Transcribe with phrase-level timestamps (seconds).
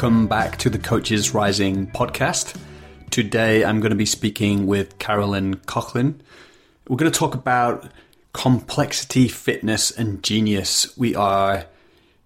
[0.00, 2.58] Welcome back to the Coaches Rising podcast.
[3.10, 6.20] Today I'm going to be speaking with Carolyn Coughlin.
[6.88, 7.92] We're going to talk about
[8.32, 10.96] complexity, fitness, and genius.
[10.96, 11.66] We are,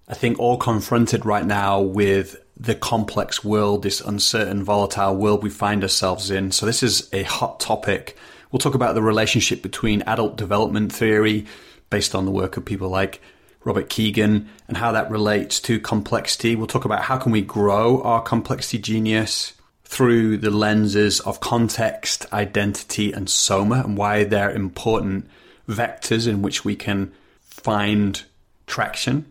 [0.07, 5.51] I think, all confronted right now with the complex world, this uncertain, volatile world we
[5.51, 6.53] find ourselves in.
[6.53, 8.17] So, this is a hot topic.
[8.53, 11.47] We'll talk about the relationship between adult development theory,
[11.91, 13.21] based on the work of people like
[13.65, 16.55] Robert Kegan, and how that relates to complexity.
[16.55, 19.55] We'll talk about how can we grow our complexity genius
[19.85, 25.29] through the lenses of context, identity, and soma, and why they're important
[25.69, 28.25] vectors in which we can find
[28.67, 29.25] traction.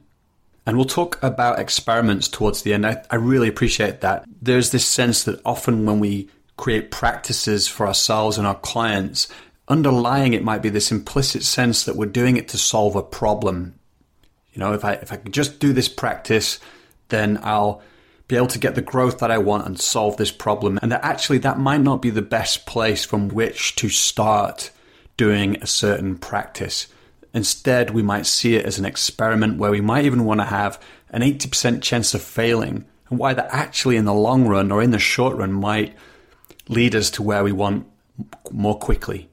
[0.66, 2.86] And we'll talk about experiments towards the end.
[2.86, 4.23] I, I, really appreciate that.
[4.42, 9.28] There's this sense that often when we create practices for ourselves and our clients,
[9.67, 13.78] underlying it might be this implicit sense that we're doing it to solve a problem.
[14.54, 16.59] You know, if I if I could just do this practice,
[17.09, 17.82] then I'll
[18.28, 20.80] be able to get the growth that I want and solve this problem.
[20.82, 24.72] And that actually that might not be the best place from which to start
[25.18, 26.88] doing a certain practice.
[27.34, 30.82] Instead, we might see it as an experiment where we might even want to have
[31.10, 34.92] an 80% chance of failing, and why that actually in the long run or in
[34.92, 35.95] the short run might
[36.67, 37.86] lead us to where we want
[38.52, 39.30] more quickly.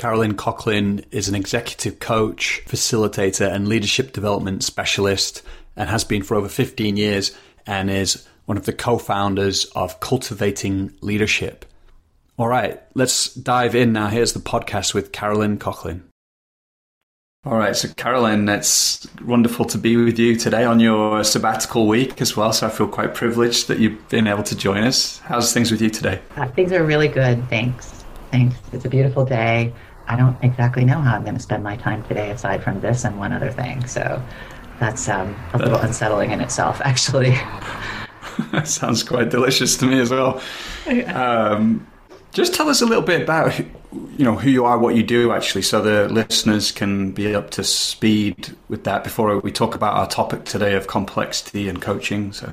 [0.00, 5.42] Carolyn Coughlin is an executive coach, facilitator, and leadership development specialist,
[5.76, 10.00] and has been for over 15 years, and is one of the co founders of
[10.00, 11.66] Cultivating Leadership.
[12.38, 14.06] All right, let's dive in now.
[14.06, 16.00] Here's the podcast with Carolyn Coughlin.
[17.44, 22.22] All right, so Carolyn, it's wonderful to be with you today on your sabbatical week
[22.22, 22.54] as well.
[22.54, 25.18] So I feel quite privileged that you've been able to join us.
[25.18, 26.22] How's things with you today?
[26.36, 27.46] Uh, things are really good.
[27.50, 28.02] Thanks.
[28.30, 28.56] Thanks.
[28.72, 29.74] It's a beautiful day.
[30.10, 33.04] I don't exactly know how I'm going to spend my time today aside from this
[33.04, 33.86] and one other thing.
[33.86, 34.20] So
[34.80, 37.38] that's um, a little unsettling in itself, actually.
[38.50, 40.42] that sounds quite delicious to me as well.
[41.06, 41.86] Um,
[42.32, 45.30] just tell us a little bit about you know who you are, what you do,
[45.30, 49.94] actually, so the listeners can be up to speed with that before we talk about
[49.94, 52.32] our topic today of complexity and coaching.
[52.32, 52.52] So,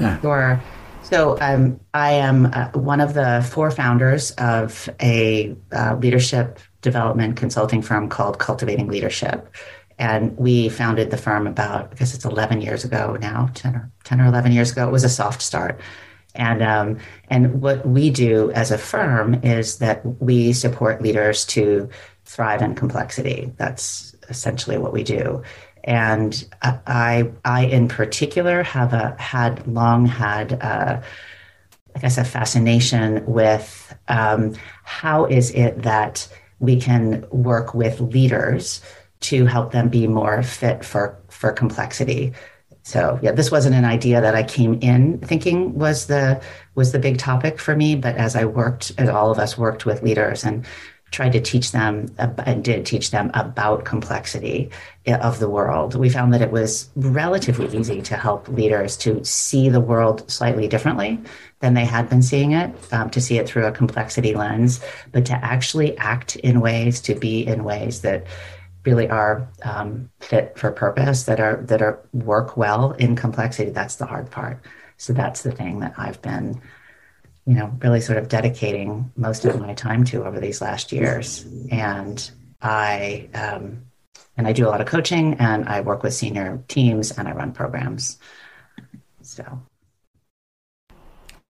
[0.00, 0.18] yeah.
[0.22, 0.62] Sure.
[1.02, 7.36] So um, I am uh, one of the four founders of a uh, leadership development
[7.36, 9.54] consulting firm called Cultivating Leadership.
[9.98, 14.20] And we founded the firm about, guess it's 11 years ago now, 10 or, 10
[14.20, 14.88] or 11 years ago.
[14.88, 15.78] It was a soft start.
[16.34, 16.98] And um,
[17.28, 21.88] and what we do as a firm is that we support leaders to
[22.24, 23.52] thrive in complexity.
[23.56, 25.42] That's essentially what we do.
[25.84, 31.02] And I, I in particular have a, had long had, a,
[31.96, 34.54] I guess, a fascination with um,
[34.84, 36.28] how is it that
[36.60, 38.80] we can work with leaders
[39.20, 42.32] to help them be more fit for for complexity
[42.82, 46.42] so yeah, this wasn't an idea that I came in thinking was the
[46.74, 47.94] was the big topic for me.
[47.94, 50.66] But as I worked, as all of us worked with leaders and
[51.10, 54.70] tried to teach them and did teach them about complexity
[55.06, 59.22] eh, of the world, we found that it was relatively easy to help leaders to
[59.24, 61.20] see the world slightly differently
[61.60, 64.80] than they had been seeing it, um, to see it through a complexity lens,
[65.12, 68.26] but to actually act in ways, to be in ways that
[68.84, 73.70] really are um, fit for purpose that are that are work well in complexity.
[73.70, 74.60] That's the hard part.
[74.96, 76.60] So that's the thing that i've been
[77.46, 81.46] you know really sort of dedicating most of my time to over these last years.
[81.70, 83.84] And i um,
[84.36, 87.32] and i do a lot of coaching and i work with senior teams and i
[87.32, 88.18] run programs.
[89.22, 89.62] So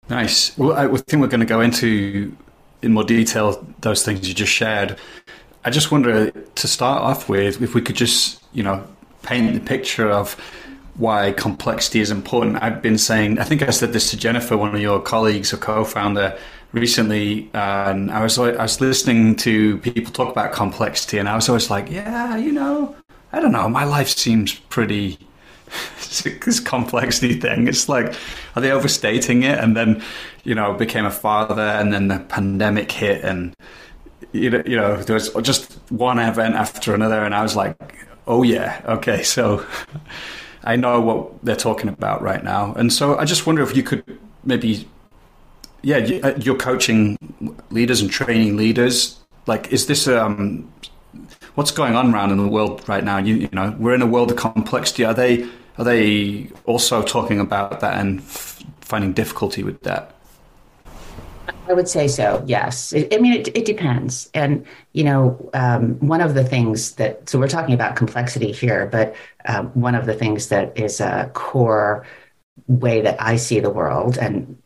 [0.08, 2.34] nice well i think we're going to go into
[2.82, 4.98] in more detail those things you just shared
[5.64, 8.86] I just wonder to start off with if we could just, you know,
[9.22, 10.32] paint the picture of
[10.94, 12.62] why complexity is important.
[12.62, 15.58] I've been saying, I think I said this to Jennifer, one of your colleagues or
[15.58, 16.38] co-founder,
[16.72, 21.50] recently, and I was I was listening to people talk about complexity, and I was
[21.50, 22.96] always like, yeah, you know,
[23.32, 25.18] I don't know, my life seems pretty.
[26.44, 27.68] This complexity thing.
[27.68, 28.14] It's like,
[28.56, 29.58] are they overstating it?
[29.58, 30.02] And then,
[30.44, 33.54] you know, became a father, and then the pandemic hit, and
[34.32, 37.76] you know, you know, there was just one event after another, and I was like,
[38.26, 39.64] oh yeah, okay, so
[40.64, 43.82] I know what they're talking about right now, and so I just wonder if you
[43.82, 44.04] could
[44.44, 44.88] maybe,
[45.82, 47.18] yeah, uh, you're coaching
[47.70, 49.18] leaders and training leaders.
[49.46, 50.70] Like, is this um,
[51.58, 53.18] what's going on around in the world right now?
[53.18, 55.04] You, you know, we're in a world of complexity.
[55.04, 55.42] Are they
[55.76, 60.14] are they also talking about that and f- finding difficulty with that?
[61.68, 62.44] I would say so.
[62.46, 62.94] Yes.
[62.94, 64.30] I mean, it, it depends.
[64.34, 68.86] And, you know, um, one of the things that, so we're talking about complexity here,
[68.86, 69.14] but
[69.46, 72.06] um, one of the things that is a core
[72.68, 74.56] way that I see the world and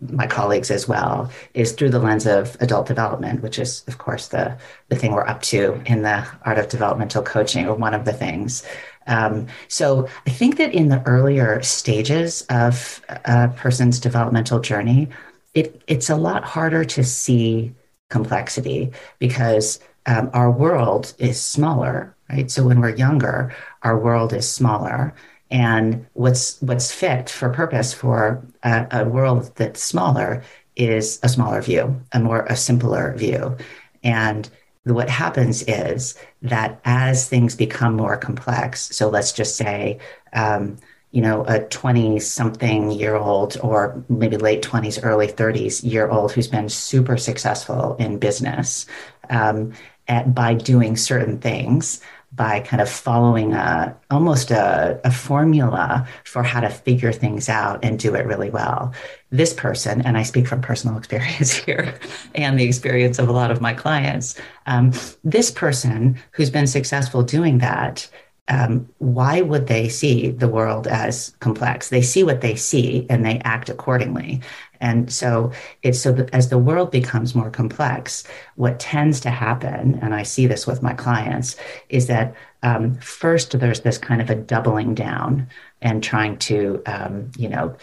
[0.00, 4.28] my colleagues as well is through the lens of adult development, which is, of course,
[4.28, 4.56] the,
[4.88, 8.12] the thing we're up to in the art of developmental coaching, or one of the
[8.12, 8.64] things.
[9.06, 15.08] Um, so I think that in the earlier stages of a person's developmental journey,
[15.54, 17.72] it, it's a lot harder to see
[18.08, 22.50] complexity because um, our world is smaller, right?
[22.50, 25.14] So when we're younger, our world is smaller
[25.50, 30.42] and what's what's fit for purpose for a, a, world that's smaller
[30.76, 33.56] is a smaller view, a more a simpler view.
[34.02, 34.48] And
[34.84, 39.98] what happens is that as things become more complex, so let's just say,
[40.32, 40.78] um,
[41.10, 46.32] you know, a 20 something year old or maybe late 20s, early 30s year old
[46.32, 48.86] who's been super successful in business
[49.28, 49.72] um,
[50.08, 52.00] at, by doing certain things
[52.32, 57.84] by kind of following a almost a, a, formula for how to figure things out
[57.84, 58.94] and do it really well.
[59.30, 61.98] This person, and I speak from personal experience here
[62.34, 64.36] and the experience of a lot of my clients,
[64.66, 64.92] um,
[65.24, 68.08] this person who's been successful doing that
[68.50, 71.88] um, why would they see the world as complex?
[71.88, 74.40] They see what they see and they act accordingly.
[74.80, 78.24] And so it's so that as the world becomes more complex,
[78.56, 81.56] what tends to happen, and I see this with my clients,
[81.88, 85.48] is that um, first there's this kind of a doubling down
[85.82, 87.76] and trying to, um, you know,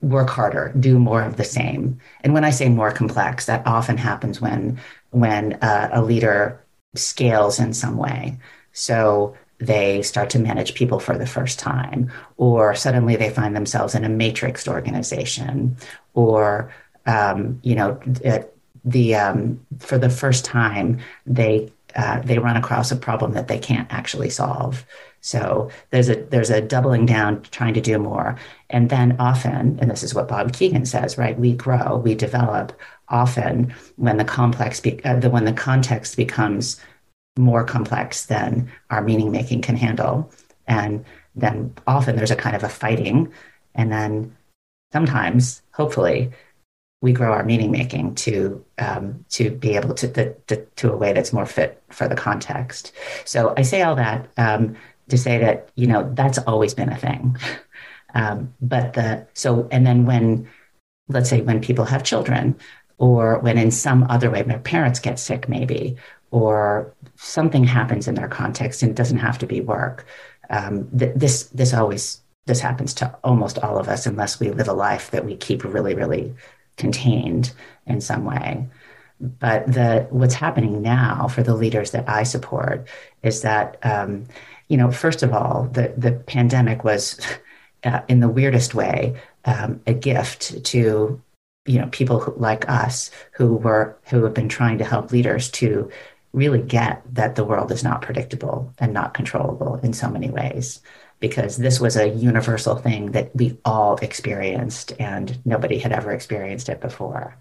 [0.00, 1.98] work harder, do more of the same.
[2.22, 6.62] And when I say more complex, that often happens when when uh, a leader
[6.94, 8.38] scales in some way.
[8.72, 13.94] So they start to manage people for the first time, or suddenly they find themselves
[13.94, 15.76] in a matrixed organization,
[16.14, 16.72] or
[17.06, 18.00] um, you know,
[18.84, 23.58] the um, for the first time they uh, they run across a problem that they
[23.58, 24.84] can't actually solve.
[25.20, 28.36] So there's a there's a doubling down, trying to do more,
[28.70, 31.38] and then often, and this is what Bob Kegan says, right?
[31.38, 32.72] We grow, we develop.
[33.10, 36.78] Often, when the complex, be, uh, the when the context becomes
[37.38, 40.30] more complex than our meaning making can handle.
[40.66, 41.04] And
[41.34, 43.32] then often there's a kind of a fighting.
[43.74, 44.36] And then
[44.92, 46.32] sometimes, hopefully,
[47.00, 50.96] we grow our meaning making to um, to be able to, to, to, to a
[50.96, 52.92] way that's more fit for the context.
[53.24, 54.76] So I say all that um,
[55.08, 57.36] to say that you know that's always been a thing.
[58.14, 60.48] Um, but the so and then when
[61.08, 62.56] let's say when people have children
[62.96, 65.96] or when in some other way their parents get sick maybe
[66.30, 70.06] or something happens in their context and it doesn't have to be work.
[70.50, 74.68] Um, th- this this always this happens to almost all of us unless we live
[74.68, 76.34] a life that we keep really really
[76.76, 77.52] contained
[77.86, 78.66] in some way.
[79.20, 82.86] But the what's happening now for the leaders that I support
[83.22, 84.26] is that um,
[84.68, 87.20] you know first of all the the pandemic was
[87.84, 91.20] uh, in the weirdest way um, a gift to
[91.66, 95.50] you know people who, like us who were who have been trying to help leaders
[95.50, 95.90] to
[96.38, 100.80] really get that the world is not predictable and not controllable in so many ways
[101.20, 106.68] because this was a universal thing that we all experienced and nobody had ever experienced
[106.68, 107.36] it before.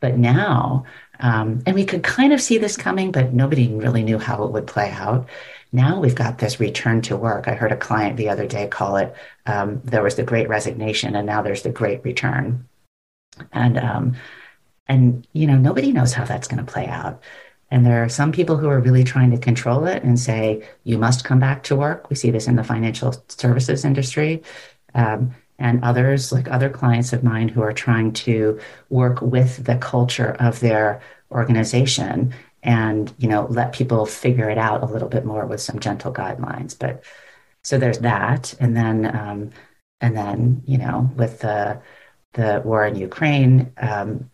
[0.00, 0.84] But now,
[1.20, 4.50] um, and we could kind of see this coming, but nobody really knew how it
[4.50, 5.28] would play out.
[5.70, 7.46] Now we've got this return to work.
[7.46, 9.14] I heard a client the other day call it
[9.46, 12.66] um, there was the great resignation, and now there's the great return.
[13.52, 14.16] And um,
[14.88, 17.22] and you know nobody knows how that's going to play out
[17.72, 20.98] and there are some people who are really trying to control it and say, you
[20.98, 22.10] must come back to work.
[22.10, 24.42] We see this in the financial services industry.
[24.94, 28.60] Um, and others, like other clients of mine, who are trying to
[28.90, 31.00] work with the culture of their
[31.30, 35.80] organization and you know let people figure it out a little bit more with some
[35.80, 37.02] gentle guidelines but
[37.64, 39.50] so there's that and then um,
[40.00, 41.80] and then you know with the
[42.34, 44.30] the war in ukraine um,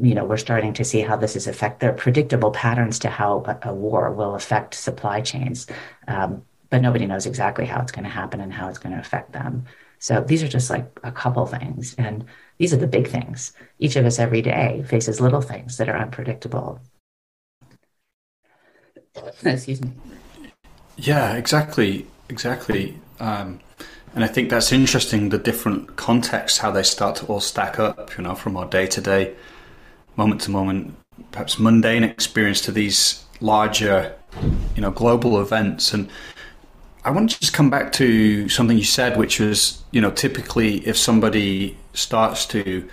[0.00, 1.80] you know, we're starting to see how this is affect.
[1.80, 5.66] There are predictable patterns to how a, a war will affect supply chains,
[6.08, 9.00] um, but nobody knows exactly how it's going to happen and how it's going to
[9.00, 9.64] affect them.
[9.98, 12.24] So these are just like a couple things, and
[12.58, 13.52] these are the big things.
[13.78, 16.80] Each of us every day faces little things that are unpredictable.
[19.44, 19.92] Excuse me.
[20.96, 22.98] Yeah, exactly, exactly.
[23.20, 23.60] Um,
[24.14, 25.30] and I think that's interesting.
[25.30, 28.16] The different contexts, how they start to all stack up.
[28.18, 29.34] You know, from our day to day
[30.16, 30.94] moment to moment,
[31.32, 34.14] perhaps mundane experience to these larger,
[34.74, 35.92] you know, global events.
[35.92, 36.08] And
[37.04, 40.78] I want to just come back to something you said, which was, you know, typically
[40.86, 42.88] if somebody starts to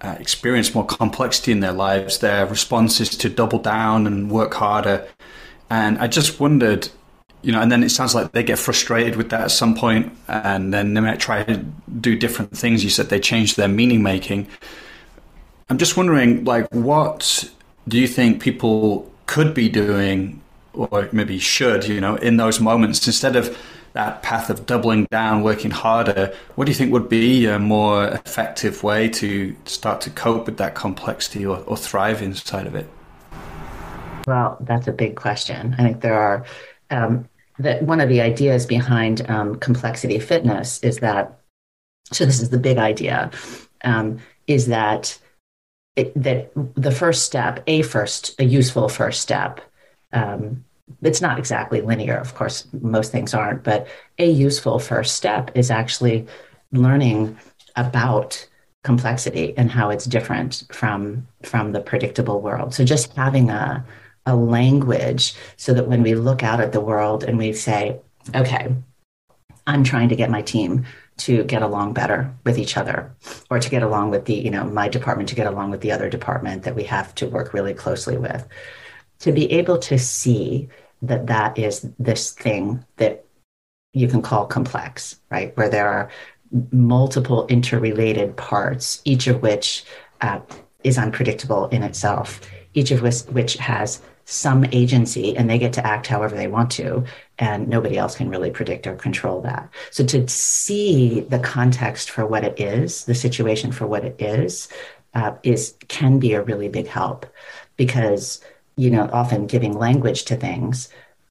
[0.00, 4.54] uh, experience more complexity in their lives, their response is to double down and work
[4.54, 5.06] harder.
[5.70, 6.88] And I just wondered,
[7.42, 10.12] you know, and then it sounds like they get frustrated with that at some point,
[10.26, 11.56] and then they might try to
[12.00, 12.82] do different things.
[12.82, 14.46] You said they change their meaning making.
[15.70, 17.50] I'm just wondering, like, what
[17.86, 20.40] do you think people could be doing,
[20.72, 23.56] or maybe should, you know, in those moments instead of
[23.92, 26.34] that path of doubling down, working harder?
[26.54, 30.56] What do you think would be a more effective way to start to cope with
[30.56, 32.88] that complexity or, or thrive inside of it?
[34.26, 35.74] Well, that's a big question.
[35.78, 36.44] I think there are
[36.90, 41.40] um, that one of the ideas behind um, complexity fitness is that
[42.10, 43.30] so this is the big idea
[43.84, 45.18] um, is that
[46.16, 49.60] that the first step a first a useful first step
[50.12, 50.64] um,
[51.02, 53.86] it's not exactly linear of course most things aren't but
[54.18, 56.26] a useful first step is actually
[56.72, 57.36] learning
[57.76, 58.46] about
[58.84, 62.74] complexity and how it's different from from the predictable world.
[62.74, 63.84] So just having a
[64.26, 67.98] a language so that when we look out at the world and we say,
[68.34, 68.74] okay,
[69.66, 70.84] I'm trying to get my team
[71.18, 73.14] to get along better with each other
[73.50, 75.92] or to get along with the, you know, my department to get along with the
[75.92, 78.46] other department that we have to work really closely with.
[79.20, 80.68] To be able to see
[81.02, 83.24] that that is this thing that
[83.92, 85.56] you can call complex, right?
[85.56, 86.10] Where there are
[86.70, 89.84] multiple interrelated parts, each of which
[90.20, 90.40] uh,
[90.84, 92.40] is unpredictable in itself,
[92.74, 96.70] each of which, which has some agency and they get to act however they want
[96.70, 97.02] to
[97.38, 99.68] and nobody else can really predict or control that.
[99.90, 104.68] So to see the context for what it is the situation for what it is
[105.14, 107.26] uh, is can be a really big help
[107.76, 108.40] because
[108.76, 110.88] you know often giving language to things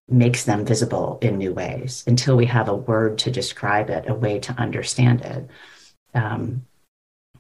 [0.10, 4.14] makes them visible in new ways until we have a word to describe it a
[4.14, 5.50] way to understand it.
[6.14, 6.66] Um,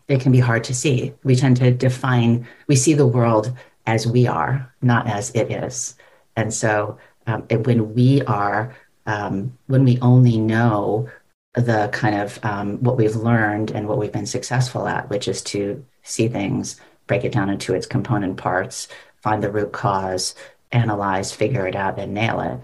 [0.07, 1.13] it can be hard to see.
[1.23, 3.53] We tend to define we see the world
[3.85, 5.95] as we are, not as it is.
[6.35, 6.97] And so
[7.27, 11.09] um, when we are, um, when we only know
[11.53, 15.41] the kind of um, what we've learned and what we've been successful at, which is
[15.41, 18.87] to see things, break it down into its component parts,
[19.21, 20.35] find the root cause,
[20.71, 22.59] analyze, figure it out, and nail it,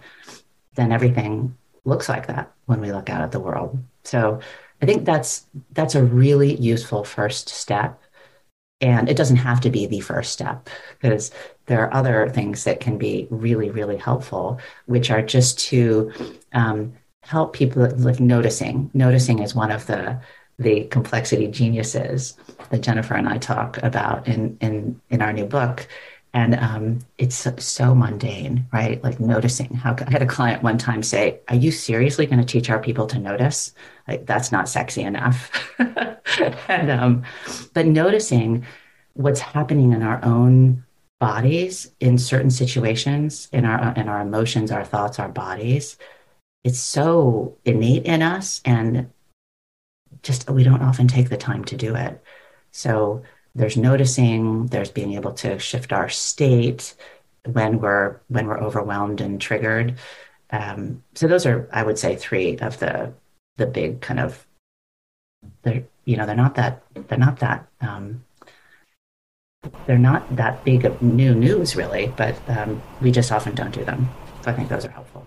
[0.75, 1.55] then everything
[1.85, 3.77] looks like that when we look out at the world.
[4.03, 4.39] So
[4.81, 7.99] I think that's that's a really useful first step
[8.83, 10.69] and it doesn't have to be the first step
[11.01, 11.31] because
[11.65, 16.11] there are other things that can be really, really helpful, which are just to
[16.53, 18.91] um, help people like noticing.
[18.93, 20.19] Noticing is one of the
[20.59, 22.37] the complexity geniuses
[22.69, 25.87] that Jennifer and I talk about in in in our new book.
[26.35, 29.03] And um, it's so, mundane, right?
[29.03, 29.71] Like noticing.
[29.75, 32.79] How I had a client one time say, "Are you seriously going to teach our
[32.79, 33.71] people to notice?
[34.07, 35.51] Like that's not sexy enough."
[36.67, 37.23] and um,
[37.73, 38.65] but noticing
[39.13, 40.83] what's happening in our own
[41.23, 45.97] bodies in certain situations, in our in our emotions, our thoughts, our bodies,
[46.65, 49.09] it's so innate in us, and
[50.21, 52.21] just we don't often take the time to do it.
[52.71, 53.23] So
[53.55, 56.93] there's noticing, there's being able to shift our state
[57.45, 59.95] when we're when we're overwhelmed and triggered.
[60.51, 63.13] Um, so those are, I would say, three of the
[63.55, 64.45] the big kind of
[65.61, 68.25] they're you know they're not that they're not that um,
[69.85, 73.83] they're not that big of new news really, but um, we just often don't do
[73.83, 74.09] them.
[74.43, 75.25] So I think those are helpful.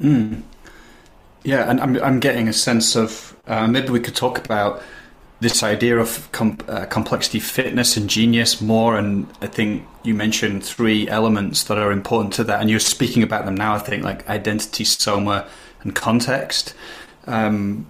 [0.00, 0.42] Mm.
[1.44, 4.82] Yeah, and I'm I'm getting a sense of uh, maybe we could talk about
[5.40, 8.96] this idea of com- uh, complexity, fitness, and genius more.
[8.96, 13.22] And I think you mentioned three elements that are important to that, and you're speaking
[13.22, 13.74] about them now.
[13.74, 15.48] I think like identity, soma,
[15.82, 16.74] and context.
[17.26, 17.86] Um,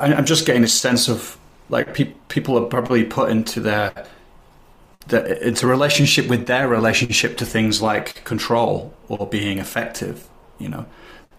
[0.00, 1.38] I, am just getting a sense of
[1.68, 3.92] like pe- people are probably put into their
[5.08, 10.28] the, it's a relationship with their relationship to things like control or being effective.
[10.58, 10.86] You know,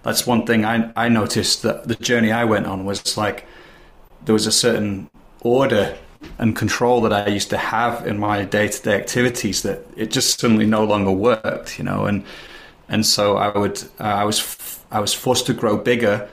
[0.03, 3.45] that's one thing I I noticed that the journey I went on was like
[4.25, 5.09] there was a certain
[5.41, 5.97] order
[6.39, 10.11] and control that I used to have in my day to day activities that it
[10.11, 11.77] just suddenly no longer worked.
[11.77, 12.23] You know, and
[12.87, 16.29] and so I would uh, I was I was forced to grow bigger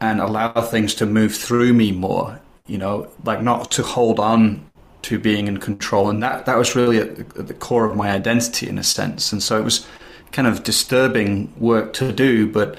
[0.00, 2.40] and allow things to move through me more.
[2.66, 4.69] You know, like not to hold on
[5.02, 7.96] to being in control, and that that was really at the, at the core of
[7.96, 9.32] my identity in a sense.
[9.32, 9.86] And so it was
[10.32, 12.78] kind of disturbing work to do, but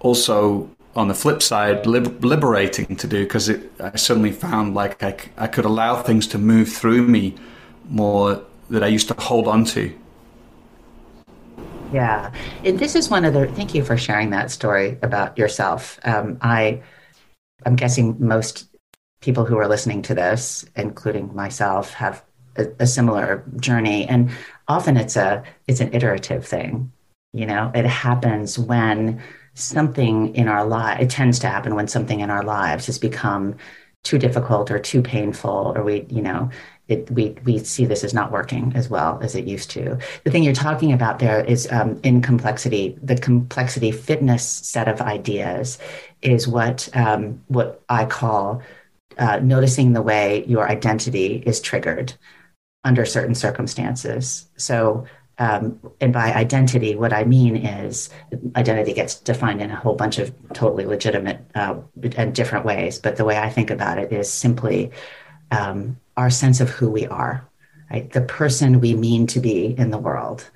[0.00, 5.46] also on the flip side, liberating to do because I suddenly found like I, I
[5.46, 7.36] could allow things to move through me
[7.88, 9.92] more that I used to hold on to.
[11.92, 12.32] Yeah,
[12.64, 13.48] and this is one of the.
[13.48, 15.98] Thank you for sharing that story about yourself.
[16.04, 16.82] Um, I,
[17.66, 18.69] I'm guessing most
[19.20, 22.24] people who are listening to this, including myself, have
[22.56, 24.30] a, a, similar journey, and
[24.66, 26.92] often it's a it's an iterative thing.
[27.32, 29.22] You know, it happens when
[29.54, 33.56] something in our life, it tends to happen when something in our lives has become
[34.02, 36.50] too difficult or too painful, or we, you know,
[36.88, 39.98] it, we we see this as not working as well as it used to.
[40.24, 42.98] The thing you're talking about there is um, in complexity.
[43.02, 45.78] The complexity fitness set of ideas
[46.22, 48.62] is what um, what I call
[49.18, 52.14] uh, noticing the way your identity is triggered
[52.84, 54.48] under certain circumstances.
[54.56, 55.06] So
[55.40, 58.10] um, and by identity, what I mean is
[58.56, 61.76] identity gets defined in a whole bunch of totally legitimate uh,
[62.14, 62.98] and different ways.
[62.98, 64.90] But the way I think about it is simply
[65.50, 67.48] um, our sense of who we are,
[67.90, 68.10] right?
[68.12, 70.48] The person we mean to be in the world.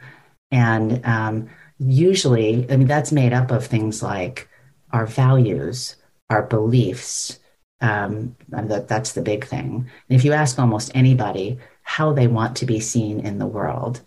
[0.51, 4.51] And um, usually, I mean, that's made up of things like
[4.93, 5.97] our values,
[6.29, 7.41] our beliefs.
[7.85, 9.91] Um, that, that's the big thing.
[10.09, 14.01] And if you ask almost anybody how they want to be seen in the world,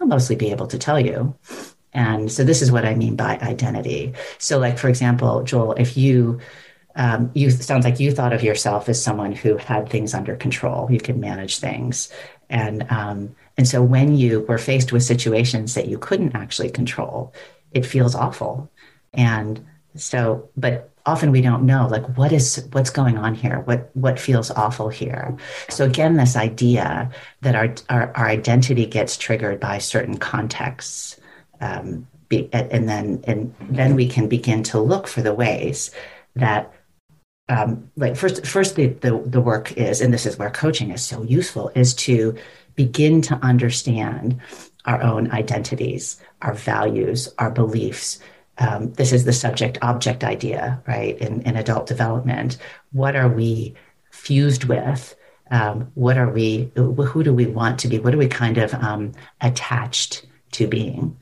[0.00, 1.34] I'll mostly be able to tell you.
[1.92, 4.14] And so this is what I mean by identity.
[4.38, 6.40] So, like for example, Joel, if you
[6.94, 10.90] um, you sounds like you thought of yourself as someone who had things under control,
[10.90, 12.12] you could manage things,
[12.48, 17.32] and um, and so when you were faced with situations that you couldn't actually control,
[17.72, 18.70] it feels awful.
[19.14, 19.64] And
[19.96, 23.60] so, but often we don't know like what is what's going on here?
[23.60, 25.36] What what feels awful here?
[25.68, 31.20] So again this idea that our our, our identity gets triggered by certain contexts
[31.60, 35.90] um, be, and then and then we can begin to look for the ways
[36.36, 36.72] that
[37.48, 41.02] um, like first first the, the the work is and this is where coaching is
[41.02, 42.36] so useful is to
[42.74, 44.40] begin to understand
[44.86, 48.18] our own identities our values our beliefs
[48.62, 51.18] um, this is the subject object idea, right?
[51.18, 52.58] In, in adult development,
[52.92, 53.74] what are we
[54.10, 55.16] fused with?
[55.50, 57.98] Um, what are we, who do we want to be?
[57.98, 61.16] What are we kind of um, attached to being?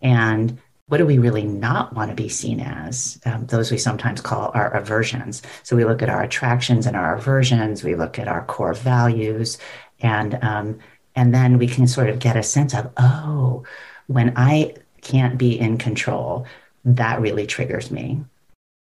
[0.00, 3.20] And what do we really not want to be seen as?
[3.26, 5.42] Um, those we sometimes call our aversions.
[5.64, 9.58] So we look at our attractions and our aversions, we look at our core values,
[10.00, 10.78] and um,
[11.16, 13.64] and then we can sort of get a sense of, oh,
[14.06, 16.46] when I can't be in control,
[16.86, 18.24] that really triggers me.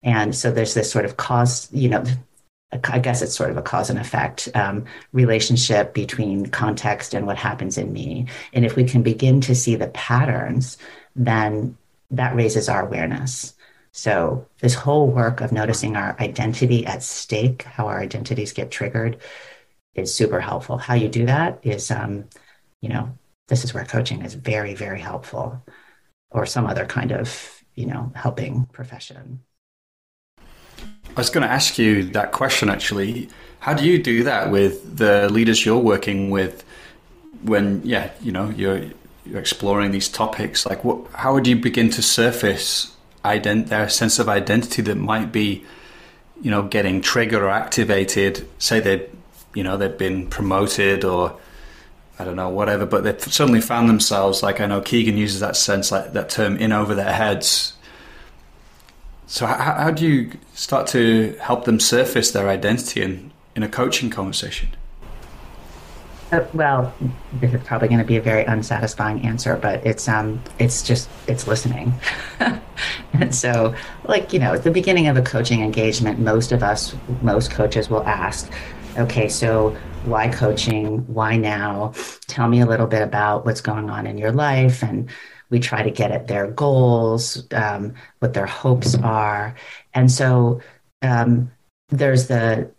[0.02, 2.04] And so there's this sort of cause, you know,
[2.84, 7.38] I guess it's sort of a cause and effect um, relationship between context and what
[7.38, 8.26] happens in me.
[8.52, 10.76] And if we can begin to see the patterns,
[11.14, 11.76] then
[12.10, 13.54] that raises our awareness.
[13.92, 19.16] So, this whole work of noticing our identity at stake, how our identities get triggered,
[19.94, 20.76] is super helpful.
[20.76, 22.26] How you do that is, um,
[22.82, 23.10] you know,
[23.48, 25.64] this is where coaching is very, very helpful,
[26.30, 29.40] or some other kind of you know helping profession.
[30.38, 33.28] I was going to ask you that question actually.
[33.60, 36.64] How do you do that with the leaders you're working with
[37.42, 38.90] when yeah, you know, you're
[39.26, 44.18] you're exploring these topics like what how would you begin to surface ident- their sense
[44.18, 45.64] of identity that might be
[46.40, 49.08] you know getting triggered or activated say they
[49.54, 51.36] you know they've been promoted or
[52.18, 55.56] I don't know, whatever, but they've suddenly found themselves, like I know Kegan uses that
[55.56, 57.74] sense, like that term, in over their heads.
[59.26, 63.68] So, how, how do you start to help them surface their identity in, in a
[63.68, 64.68] coaching conversation?
[66.32, 66.92] Uh, well,
[67.34, 71.08] this is probably going to be a very unsatisfying answer, but it's um, it's just
[71.28, 71.92] it's listening.
[73.12, 73.74] and so,
[74.04, 77.88] like you know, at the beginning of a coaching engagement, most of us, most coaches
[77.88, 78.50] will ask,
[78.98, 80.98] okay, so why coaching?
[81.12, 81.92] Why now?
[82.28, 84.82] Tell me a little bit about what's going on in your life.
[84.82, 85.10] And
[85.50, 89.54] we try to get at their goals, um, what their hopes are.
[89.94, 90.60] And so
[91.02, 91.50] um,
[91.88, 92.70] there's the,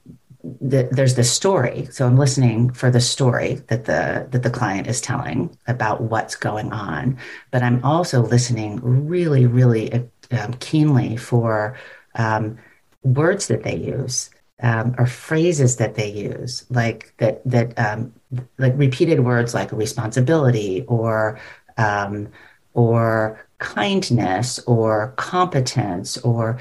[0.43, 1.87] the, there's the story.
[1.91, 6.35] So I'm listening for the story that the that the client is telling about what's
[6.35, 7.17] going on,
[7.51, 11.77] but I'm also listening really, really um, keenly for
[12.15, 12.57] um,
[13.03, 14.29] words that they use
[14.61, 18.13] um, or phrases that they use, like that that um,
[18.57, 21.39] like repeated words like responsibility or
[21.77, 22.27] um,
[22.73, 26.59] or kindness or competence or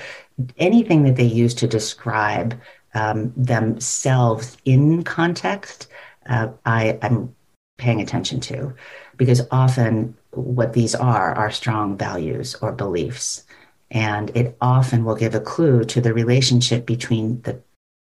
[0.59, 2.59] anything that they use to describe
[2.95, 5.89] um, themselves in context.
[6.29, 7.35] Uh, I am
[7.79, 8.75] paying attention to
[9.17, 13.45] because often what these are are strong values or beliefs
[13.91, 17.61] and it often will give a clue to the relationship between the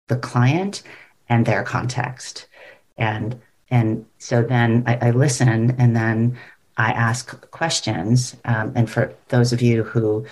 [0.10, 0.84] the client
[1.30, 2.48] and their context.
[2.98, 3.40] And
[3.72, 6.38] and so then I, I listen and then
[6.78, 8.36] I ask questions.
[8.46, 10.26] Um, and for those of you who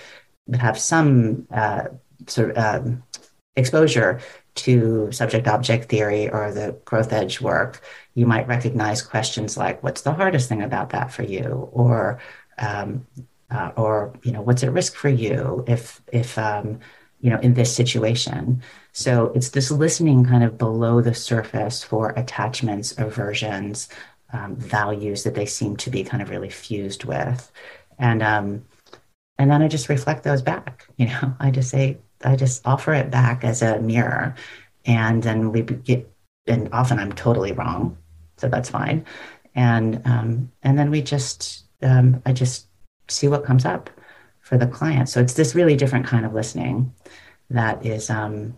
[0.59, 1.85] have some uh,
[2.25, 3.03] sort of um,
[3.55, 4.19] exposure
[4.55, 7.83] to subject object theory or the growth edge work,
[8.15, 11.69] you might recognize questions like, What's the hardest thing about that for you?
[11.71, 12.19] Or
[12.57, 13.05] um,
[13.49, 16.79] uh, or you know what's at risk for you if if um,
[17.21, 18.61] you know in this situation
[18.97, 23.89] so it's this listening kind of below the surface for attachments aversions
[24.33, 27.51] um, values that they seem to be kind of really fused with.
[27.99, 28.65] And um,
[29.37, 32.91] and then i just reflect those back you know i just say i just offer
[32.91, 34.33] it back as a mirror.
[34.85, 36.11] And then we get
[36.47, 37.97] and often i'm totally wrong
[38.37, 39.05] so that's fine.
[39.53, 42.65] And um, and then we just um, i just
[43.09, 43.91] see what comes up
[44.39, 45.07] for the client.
[45.07, 46.95] So it's this really different kind of listening
[47.51, 48.55] that is um,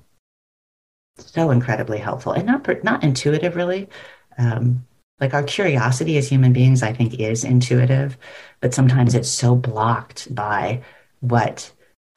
[1.20, 3.88] so incredibly helpful and not not intuitive really.
[4.38, 4.86] Um,
[5.20, 8.18] like our curiosity as human beings, I think, is intuitive,
[8.62, 10.82] but sometimes it's so blocked by
[11.20, 11.72] what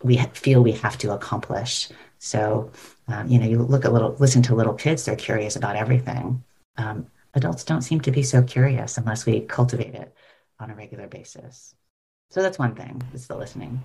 [0.04, 1.88] we feel we have to accomplish.
[2.18, 2.70] So,
[3.08, 6.44] um, you know, you look at little, listen to little kids; they're curious about everything.
[6.76, 10.14] Um, adults don't seem to be so curious unless we cultivate it
[10.60, 11.74] on a regular basis.
[12.30, 13.82] So that's one thing, is the listening.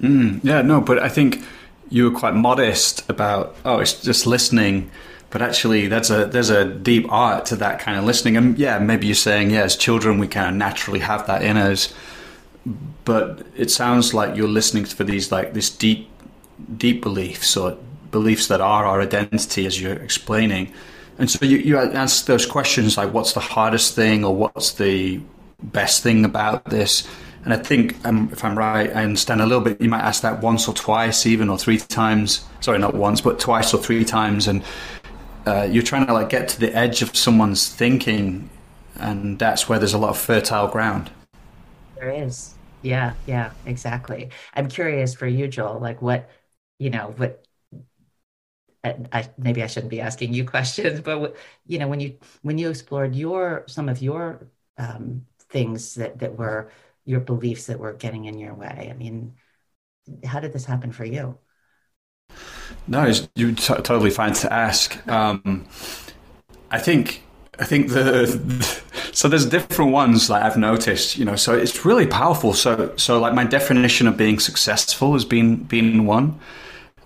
[0.00, 1.44] Mm, yeah, no, but I think
[1.92, 4.90] you were quite modest about, oh, it's just listening.
[5.28, 8.36] But actually, that's a there's a deep art to that kind of listening.
[8.36, 11.56] And yeah, maybe you're saying, yeah, as children, we kind of naturally have that in
[11.56, 11.94] us.
[13.04, 16.08] But it sounds like you're listening for these like this deep,
[16.76, 17.76] deep beliefs or
[18.10, 20.72] beliefs that are our identity, as you're explaining.
[21.18, 25.20] And so you, you ask those questions like, what's the hardest thing, or what's the
[25.62, 27.08] best thing about this?
[27.44, 29.80] And I think, um, if I'm right, I understand a little bit.
[29.80, 32.44] You might ask that once or twice, even or three times.
[32.60, 34.62] Sorry, not once, but twice or three times, and
[35.46, 38.48] uh, you're trying to like get to the edge of someone's thinking,
[38.96, 41.10] and that's where there's a lot of fertile ground.
[41.96, 44.30] There is, yeah, yeah, exactly.
[44.54, 45.80] I'm curious for you, Joel.
[45.80, 46.30] Like, what,
[46.78, 47.44] you know, what
[48.84, 52.70] I, maybe I shouldn't be asking you questions, but you know, when you when you
[52.70, 56.70] explored your some of your um, things that that were
[57.04, 58.88] your beliefs that were getting in your way?
[58.90, 59.34] I mean,
[60.24, 61.38] how did this happen for you?
[62.86, 65.06] No, you're t- totally fine to ask.
[65.08, 65.66] Um,
[66.70, 67.22] I think
[67.58, 71.36] I think the so there's different ones that I've noticed, you know.
[71.36, 72.54] So it's really powerful.
[72.54, 76.38] So so like my definition of being successful has been been one,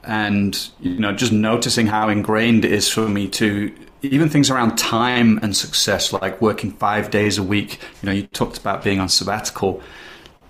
[0.04, 3.72] and you know just noticing how ingrained it is for me to
[4.12, 7.80] even things around time and success, like working five days a week.
[8.02, 9.82] You know, you talked about being on sabbatical.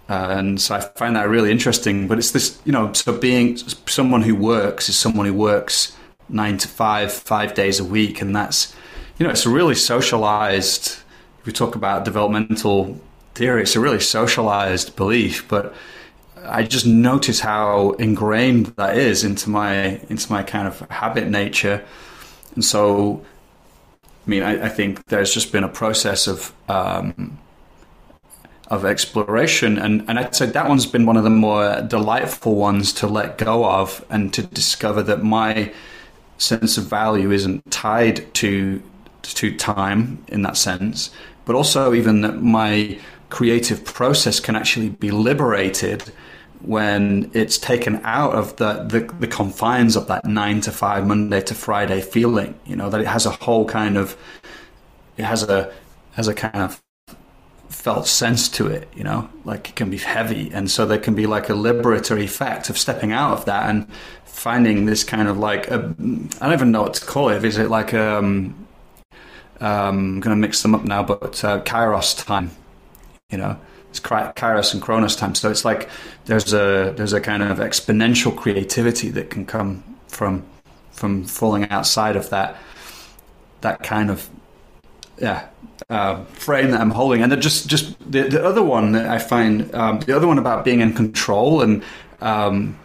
[0.09, 2.09] Uh, and so I find that really interesting.
[2.09, 5.97] But it's this, you know, so being someone who works is someone who works
[6.29, 8.21] nine to five, five days a week.
[8.23, 8.75] And that's,
[9.19, 10.99] you know, it's a really socialized,
[11.41, 13.01] if we talk about developmental
[13.35, 15.47] theory, it's a really socialized belief.
[15.49, 15.75] But
[16.45, 21.85] I just notice how ingrained that is into my, into my kind of habit nature.
[22.55, 23.25] And so
[24.27, 27.39] I mean, I, I think there's just been a process of um,
[28.69, 32.93] of exploration, and and I'd say that one's been one of the more delightful ones
[32.95, 35.73] to let go of, and to discover that my
[36.39, 38.83] sense of value isn't tied to
[39.23, 41.11] to time in that sense,
[41.45, 46.13] but also even that my creative process can actually be liberated
[46.63, 51.41] when it's taken out of the, the, the, confines of that nine to five, Monday
[51.41, 54.17] to Friday feeling, you know, that it has a whole kind of,
[55.17, 55.73] it has a,
[56.13, 56.83] has a kind of
[57.69, 60.51] felt sense to it, you know, like it can be heavy.
[60.53, 63.87] And so there can be like a liberatory effect of stepping out of that and
[64.25, 67.45] finding this kind of like, I don't even know what to call it.
[67.45, 68.67] Is it like, um,
[69.61, 72.51] um I'm going to mix them up now, but uh, Kairos time,
[73.31, 73.59] you know,
[73.97, 75.35] it's Kairos and Chronos time.
[75.35, 75.89] So it's like
[76.27, 80.45] there's a there's a kind of exponential creativity that can come from
[80.93, 82.57] from falling outside of that
[83.63, 84.29] that kind of
[85.19, 85.49] yeah
[85.89, 87.23] uh, frame that I'm holding.
[87.23, 90.65] And just just the, the other one that I find um, the other one about
[90.65, 91.83] being in control and
[92.21, 92.79] um,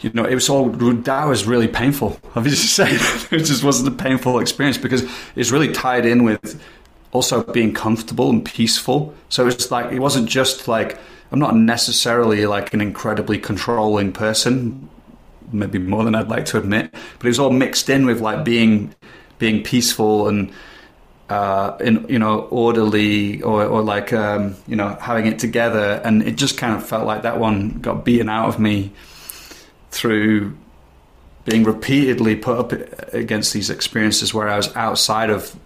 [0.00, 2.18] you know, it was all that was really painful.
[2.34, 2.98] I just saying,
[3.30, 6.60] it just wasn't a painful experience because it's really tied in with
[7.12, 9.14] also being comfortable and peaceful.
[9.28, 10.98] So it's like it wasn't just like
[11.30, 14.88] I'm not necessarily like an incredibly controlling person,
[15.52, 18.44] maybe more than I'd like to admit, but it was all mixed in with like
[18.44, 18.94] being
[19.38, 20.52] being peaceful and
[21.28, 26.22] uh, in you know orderly or, or like um, you know having it together, and
[26.22, 28.92] it just kind of felt like that one got beaten out of me
[29.90, 30.56] through
[31.44, 32.72] being repeatedly put up
[33.14, 35.56] against these experiences where I was outside of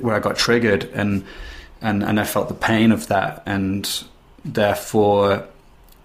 [0.00, 1.24] where I got triggered and
[1.80, 3.88] and and I felt the pain of that and
[4.44, 5.46] therefore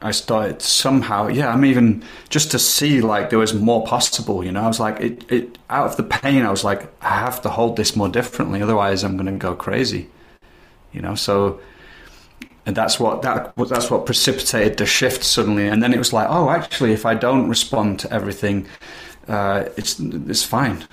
[0.01, 4.51] I started somehow yeah I'm even just to see like there was more possible you
[4.51, 7.41] know I was like it, it out of the pain I was like I have
[7.41, 10.09] to hold this more differently otherwise I'm going to go crazy
[10.91, 11.59] you know so
[12.67, 15.67] and that's what that that's what precipitated the shift suddenly.
[15.67, 18.67] And then it was like, oh, actually, if I don't respond to everything,
[19.29, 20.85] uh, it's it's fine,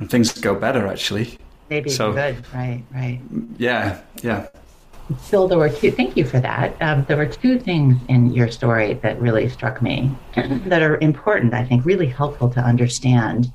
[0.00, 1.38] and things go better actually.
[1.68, 3.20] Maybe so, good, right, right.
[3.58, 4.48] Yeah, yeah.
[5.20, 5.90] Phil, there were two.
[5.90, 6.80] Thank you for that.
[6.82, 11.54] Um, there were two things in your story that really struck me, that are important.
[11.54, 13.52] I think really helpful to understand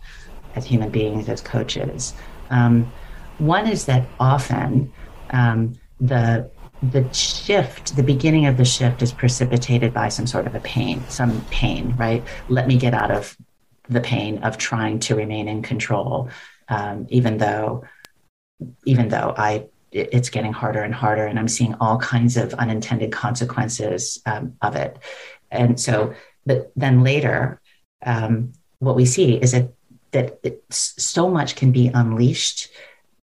[0.55, 2.13] as human beings, as coaches.
[2.49, 2.91] Um,
[3.37, 4.91] one is that often
[5.31, 6.49] um, the
[6.81, 11.03] the shift, the beginning of the shift, is precipitated by some sort of a pain,
[11.09, 12.23] some pain, right?
[12.49, 13.37] Let me get out of
[13.87, 16.29] the pain of trying to remain in control,
[16.69, 17.83] um, even though,
[18.85, 23.11] even though I it's getting harder and harder, and I'm seeing all kinds of unintended
[23.11, 24.97] consequences um, of it.
[25.51, 26.13] And so,
[26.45, 27.59] but then later,
[28.05, 29.73] um, what we see is that
[30.11, 32.69] that so much can be unleashed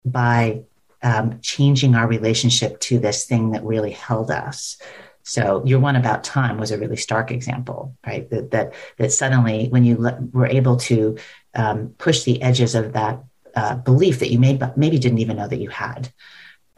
[0.05, 0.62] by
[1.03, 4.81] um, changing our relationship to this thing that really held us.
[5.22, 8.29] So your one about time was a really stark example, right?
[8.31, 11.18] That that, that suddenly, when you le- were able to
[11.55, 13.22] um, push the edges of that
[13.57, 16.12] uh, belief that you may, maybe didn't even know that you had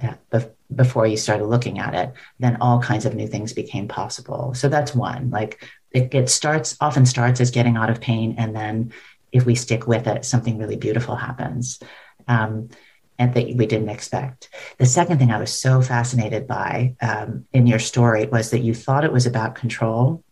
[0.03, 0.15] uh,
[0.75, 4.55] before you started looking at it, then all kinds of new things became possible.
[4.55, 5.31] So that's one.
[5.31, 8.93] Like it, it starts often starts as getting out of pain, and then
[9.33, 11.81] if we stick with it, something really beautiful happens.
[12.27, 12.69] Um,
[13.21, 14.49] and that we didn't expect.
[14.79, 18.75] The second thing I was so fascinated by um, in your story was that you
[18.75, 20.23] thought it was about control,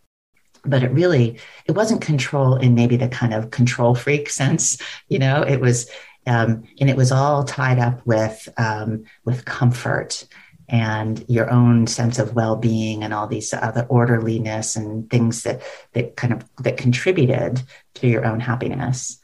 [0.63, 4.77] but it really it wasn't control in maybe the kind of control freak sense.
[5.09, 5.89] You know, it was,
[6.27, 10.27] um, and it was all tied up with um, with comfort
[10.69, 15.61] and your own sense of well-being and all these other orderliness and things that
[15.93, 17.61] that kind of that contributed
[17.95, 19.19] to your own happiness.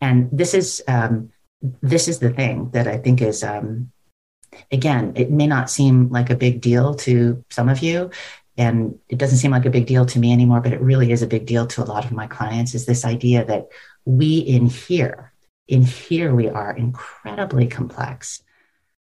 [0.00, 1.30] And this is um,
[1.82, 3.90] this is the thing that I think is, um,
[4.70, 8.10] again, it may not seem like a big deal to some of you.
[8.56, 11.22] And it doesn't seem like a big deal to me anymore, but it really is
[11.22, 13.68] a big deal to a lot of my clients is this idea that
[14.04, 15.32] we in here,
[15.68, 18.42] in here, we are incredibly complex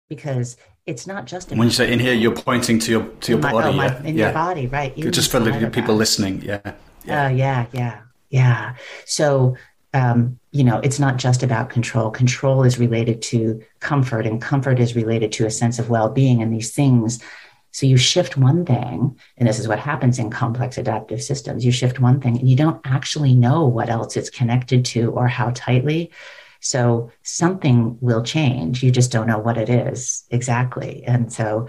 [0.10, 3.32] because it's not just in when you say in here, you're pointing to your to
[3.34, 4.26] your my, body, oh, my, yeah, in yeah.
[4.26, 4.96] your body, right?
[4.98, 6.60] just for the people listening, yeah,
[7.06, 8.76] yeah, uh, yeah, yeah, yeah.
[9.06, 9.56] So
[9.94, 12.12] um, you know, it's not just about control.
[12.12, 16.42] Control is related to comfort, and comfort is related to a sense of well being
[16.42, 17.24] and these things.
[17.72, 21.64] So you shift one thing, and this is what happens in complex adaptive systems.
[21.64, 25.28] You shift one thing, and you don't actually know what else it's connected to or
[25.28, 26.12] how tightly.
[26.60, 28.84] So something will change.
[28.84, 31.04] You just don't know what it is exactly.
[31.06, 31.68] And so,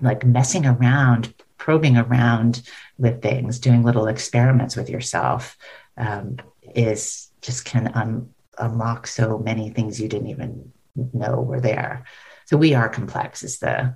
[0.00, 2.62] like messing around, probing around
[2.98, 5.56] with things, doing little experiments with yourself.
[5.96, 6.38] Um,
[6.74, 10.72] is just can un- unlock so many things you didn't even
[11.12, 12.04] know were there.
[12.46, 13.94] So we are complex is the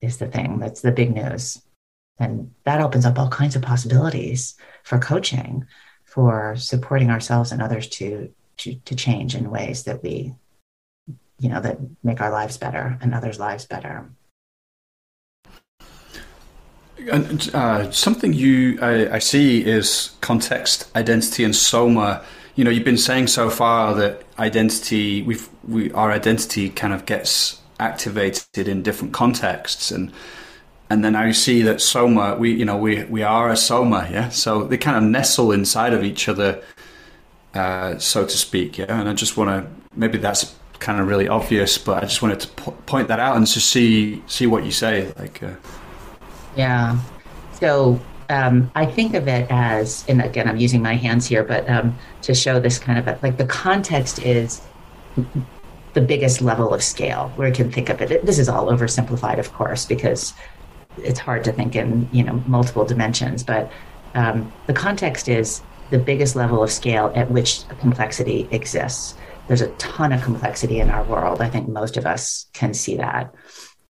[0.00, 0.58] is the thing.
[0.58, 1.62] That's the big news.
[2.18, 5.66] And that opens up all kinds of possibilities for coaching,
[6.04, 10.34] for supporting ourselves and others to to, to change in ways that we,
[11.38, 14.10] you know, that make our lives better and others' lives better.
[17.10, 22.24] And uh, something you I, I, see is context, identity, and soma.
[22.54, 27.04] You know, you've been saying so far that identity, we've we our identity kind of
[27.04, 30.12] gets activated in different contexts, and
[30.92, 34.28] and then I see that soma, we you know we we are a soma, yeah.
[34.28, 36.62] So they kind of nestle inside of each other,
[37.54, 39.00] uh, so to speak, yeah.
[39.00, 42.40] And I just want to maybe that's kind of really obvious, but I just wanted
[42.40, 45.42] to po- point that out and to see see what you say, like.
[45.42, 45.54] Uh,
[46.56, 46.98] yeah.
[47.52, 51.68] So um, I think of it as, and again, I'm using my hands here, but
[51.68, 54.62] um, to show this kind of a, like the context is
[55.94, 58.24] the biggest level of scale where you can think of it.
[58.24, 60.32] This is all oversimplified, of course, because
[60.98, 63.42] it's hard to think in you know multiple dimensions.
[63.42, 63.70] But
[64.14, 69.14] um, the context is the biggest level of scale at which complexity exists.
[69.46, 71.40] There's a ton of complexity in our world.
[71.40, 73.32] I think most of us can see that.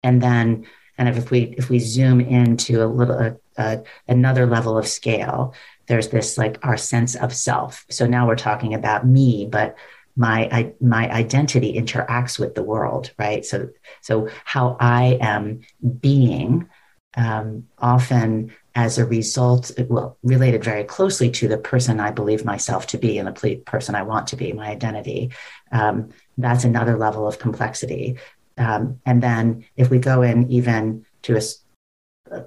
[0.02, 3.76] And then kind of if we if we zoom into a little uh, uh,
[4.08, 5.54] another level of scale
[5.88, 9.74] there's this like our sense of self so now we're talking about me but
[10.16, 15.62] my I, my identity interacts with the world right so so how i am
[16.00, 16.68] being
[17.16, 22.86] um, often as a result well related very closely to the person i believe myself
[22.86, 25.30] to be and the person i want to be my identity
[25.72, 26.08] um,
[26.38, 28.16] that's another level of complexity
[28.58, 31.42] um, and then if we go in even to a,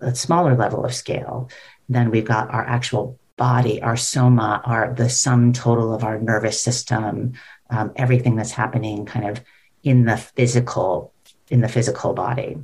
[0.01, 1.49] a, smaller level of scale,
[1.89, 6.61] then we've got our actual body, our soma, our the sum total of our nervous
[6.61, 7.33] system,
[7.69, 9.43] um, everything that's happening kind of
[9.83, 11.13] in the physical
[11.49, 12.57] in the physical body.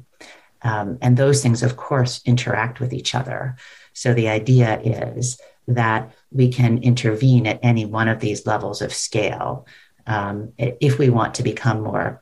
[0.64, 3.56] Um, and those things, of course, interact with each other.
[3.94, 8.94] So the idea is that we can intervene at any one of these levels of
[8.94, 9.68] scale
[10.08, 12.22] um, if we want to become more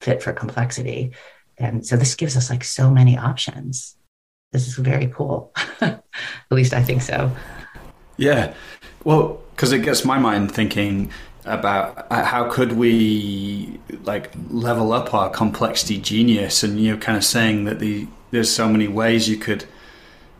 [0.00, 1.12] fit for complexity.
[1.58, 3.96] And so this gives us like so many options.
[4.52, 5.52] This is very cool.
[5.80, 6.02] at
[6.50, 7.34] least I think so.
[8.16, 8.54] Yeah.
[9.04, 11.10] Well, because it gets my mind thinking
[11.44, 16.62] about uh, how could we like level up our complexity genius?
[16.62, 19.64] And you know kind of saying that the there's so many ways you could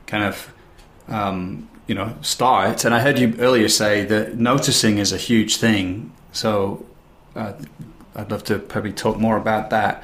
[0.06, 0.52] kind of
[1.08, 2.84] um, you know start.
[2.84, 6.12] And i heard you earlier say that noticing is a huge thing.
[6.32, 6.84] So
[7.36, 7.52] uh,
[8.16, 10.02] i'd love to probably talk more about that.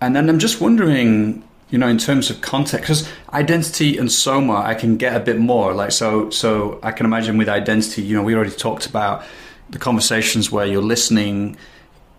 [0.00, 4.56] And then i'm just wondering you know in terms of context because identity and soma
[4.56, 5.72] i can get a bit more.
[5.72, 9.24] Like so so i can imagine with identity you know we already talked about
[9.70, 11.56] the conversations where you're listening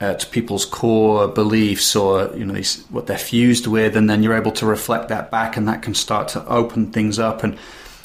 [0.01, 4.23] uh, to people's core beliefs or you know these, what they're fused with, and then
[4.23, 7.43] you're able to reflect that back, and that can start to open things up.
[7.43, 7.57] And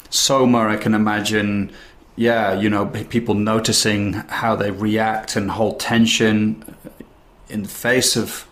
[0.09, 1.71] Soma, I can imagine,
[2.15, 6.75] yeah, you know, people noticing how they react and hold tension
[7.49, 8.47] in the face of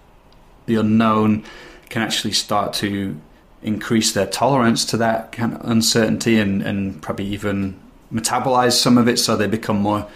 [0.66, 1.44] the unknown
[1.90, 3.20] can actually start to
[3.62, 7.80] increase their tolerance to that kind of uncertainty and, and probably even
[8.14, 10.08] metabolize some of it so they become more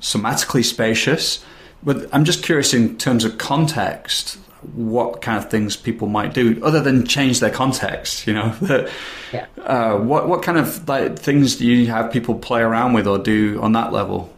[0.00, 1.44] somatically spacious.
[1.82, 4.38] But I'm just curious in terms of context,
[4.74, 8.26] what kind of things people might do other than change their context.
[8.26, 8.54] You know,
[9.32, 9.46] yeah.
[9.62, 13.18] uh, what what kind of like things do you have people play around with or
[13.18, 14.32] do on that level?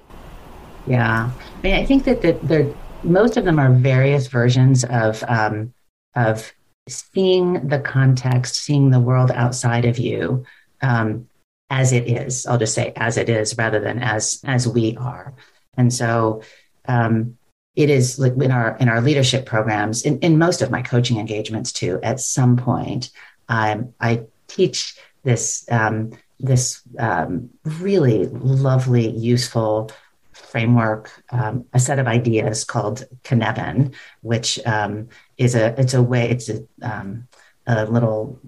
[0.86, 5.72] Yeah, I mean, I think that that most of them are various versions of um,
[6.14, 6.52] of
[6.88, 10.44] seeing the context, seeing the world outside of you.
[10.80, 11.27] Um,
[11.70, 12.46] as it is.
[12.46, 15.34] I'll just say as it is rather than as as we are.
[15.76, 16.42] And so
[16.86, 17.36] um,
[17.76, 21.72] it is in our in our leadership programs, in, in most of my coaching engagements
[21.72, 22.00] too.
[22.02, 23.10] At some point,
[23.48, 29.90] um, I teach this um, this um, really lovely, useful
[30.32, 36.30] framework, um, a set of ideas called Cynefin, which um, is a it's a way
[36.30, 37.28] it's a, um,
[37.66, 38.40] a little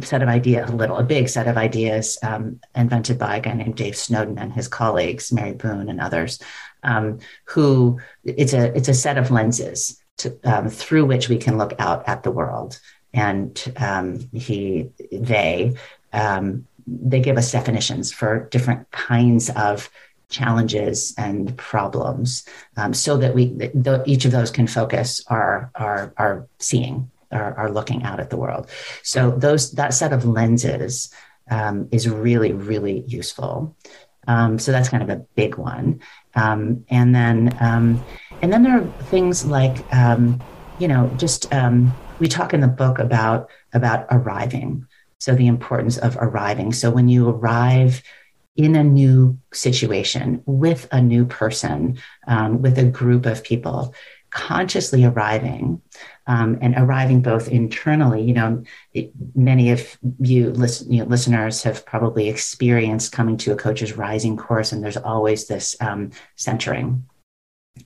[0.00, 3.52] set of ideas, a little, a big set of ideas um, invented by a guy
[3.52, 6.40] named Dave Snowden and his colleagues, Mary Boone and others,
[6.82, 11.58] um, who it's a it's a set of lenses to, um, through which we can
[11.58, 12.78] look out at the world.
[13.12, 15.76] And um, he, they,
[16.12, 19.88] um, they give us definitions for different kinds of
[20.30, 22.44] challenges and problems,
[22.76, 27.54] um, so that we the, each of those can focus our our our seeing are,
[27.54, 28.68] are looking out at the world.
[29.02, 31.12] So those that set of lenses
[31.50, 33.76] um, is really really useful.
[34.26, 36.00] Um, so that's kind of a big one.
[36.34, 38.02] Um, and then um,
[38.42, 40.42] and then there are things like um,
[40.78, 44.86] you know just um, we talk in the book about about arriving.
[45.18, 46.72] So the importance of arriving.
[46.72, 48.02] So when you arrive
[48.56, 53.94] in a new situation with a new person, um, with a group of people,
[54.30, 55.80] consciously arriving
[56.26, 58.22] um, and arriving both internally.
[58.22, 58.64] You know,
[59.34, 64.36] many of you, listen, you know, listeners have probably experienced coming to a Coaches Rising
[64.36, 67.06] course, and there's always this um, centering.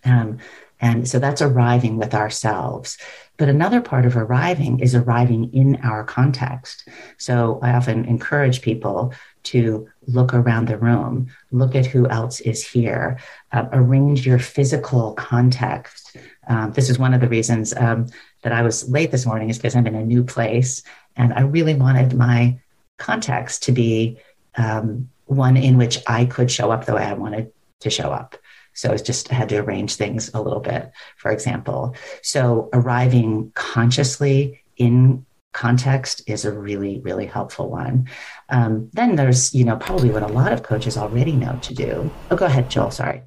[0.04, 0.38] Um,
[0.80, 2.98] and so that's arriving with ourselves.
[3.36, 6.88] But another part of arriving is arriving in our context.
[7.18, 9.12] So I often encourage people
[9.44, 13.18] to look around the room, look at who else is here,
[13.52, 16.07] uh, arrange your physical context.
[16.48, 18.06] Um, this is one of the reasons um,
[18.42, 20.82] that I was late this morning, is because I'm in a new place
[21.16, 22.58] and I really wanted my
[22.96, 24.18] context to be
[24.56, 28.36] um, one in which I could show up the way I wanted to show up.
[28.72, 31.94] So it's just I had to arrange things a little bit, for example.
[32.22, 38.08] So arriving consciously in context is a really, really helpful one.
[38.48, 42.10] Um, then there's, you know, probably what a lot of coaches already know to do.
[42.30, 42.92] Oh, go ahead, Joel.
[42.92, 43.22] Sorry.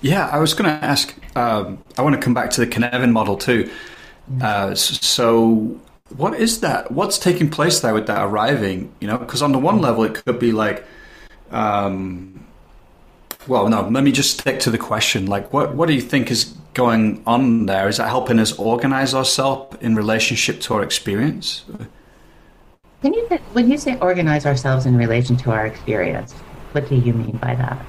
[0.00, 1.14] Yeah, I was going to ask.
[1.36, 3.70] Um, I want to come back to the Cynefin model too.
[4.40, 5.80] Uh, so,
[6.16, 6.90] what is that?
[6.92, 8.92] What's taking place there with that arriving?
[9.00, 10.84] You know, because on the one level, it could be like,
[11.50, 12.44] um,
[13.46, 13.88] well, no.
[13.88, 15.26] Let me just stick to the question.
[15.26, 16.44] Like, what what do you think is
[16.74, 17.88] going on there?
[17.88, 21.64] Is that helping us organize ourselves in relationship to our experience?
[23.02, 26.32] Can you when you say organize ourselves in relation to our experience?
[26.72, 27.84] What do you mean by that?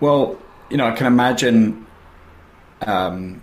[0.00, 0.38] Well,
[0.70, 1.86] you know, I can imagine.
[2.86, 3.42] Um,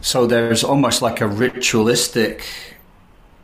[0.00, 2.44] so there's almost like a ritualistic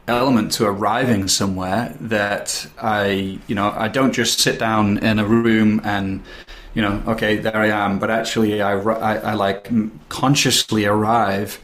[0.09, 5.27] element to arriving somewhere that I, you know, I don't just sit down in a
[5.27, 6.25] room and,
[6.75, 7.99] you know, okay, there I am.
[7.99, 9.71] But actually, I, I, I like
[10.09, 11.61] consciously arrive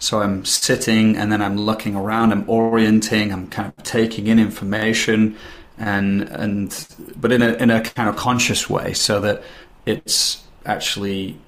[0.00, 4.38] So I'm sitting and then I'm looking around, I'm orienting, I'm kind of taking in
[4.40, 5.36] information
[5.78, 6.86] and and
[7.16, 9.42] but in a in a kind of conscious way so that
[9.86, 11.38] it's actually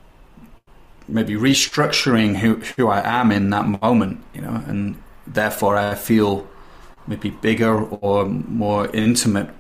[1.08, 6.48] maybe restructuring who who I am in that moment, you know, and therefore I feel
[7.06, 9.50] maybe bigger or more intimate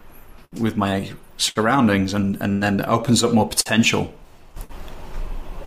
[0.60, 4.14] with my surroundings and, and then opens up more potential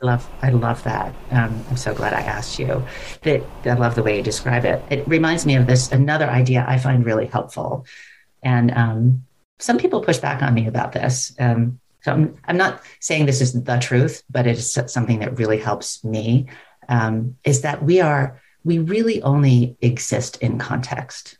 [0.05, 1.13] love I love that.
[1.31, 2.85] Um, I'm so glad I asked you.
[3.23, 4.81] That I love the way you describe it.
[4.89, 7.85] It reminds me of this another idea I find really helpful,
[8.43, 9.25] and um,
[9.59, 11.35] some people push back on me about this.
[11.39, 15.39] Um, so I'm, I'm, not saying this is the truth, but it is something that
[15.39, 16.45] really helps me.
[16.87, 21.39] Um, is that we are we really only exist in context,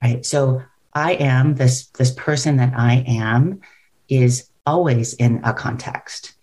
[0.00, 0.24] right?
[0.24, 0.62] So
[0.94, 3.60] I am this this person that I am
[4.08, 6.34] is always in a context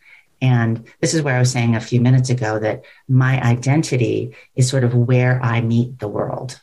[0.42, 4.70] and this is where I was saying a few minutes ago that my identity is
[4.70, 6.60] sort of where I meet the world.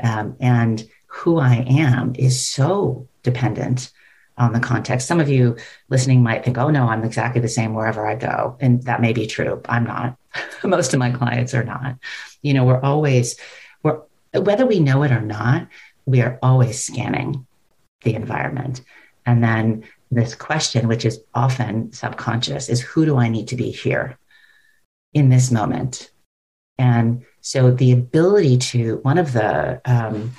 [0.00, 3.90] Um, and who I am is so dependent
[4.38, 5.06] on the context.
[5.06, 5.56] Some of you
[5.88, 8.56] listening might think, oh, no, I'm exactly the same wherever I go.
[8.60, 9.60] And that may be true.
[9.68, 10.16] I'm not.
[10.64, 11.96] Most of my clients are not.
[12.40, 13.36] You know, we're always,
[13.82, 14.00] we're,
[14.32, 15.68] whether we know it or not,
[16.06, 17.46] we are always scanning
[18.02, 18.82] the environment.
[19.26, 23.70] And then this question, which is often subconscious, is who do I need to be
[23.70, 24.18] here
[25.12, 26.10] in this moment?
[26.78, 30.32] And so the ability to one of the um,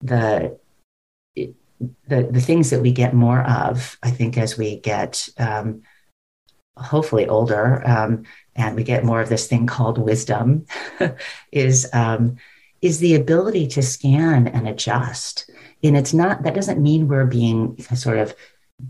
[0.00, 0.58] the
[2.06, 5.82] the the things that we get more of, I think, as we get um,
[6.76, 8.24] hopefully older um,
[8.56, 10.66] and we get more of this thing called wisdom,
[11.52, 12.36] is um,
[12.82, 15.50] is the ability to scan and adjust.
[15.82, 18.34] And it's not that doesn't mean we're being sort of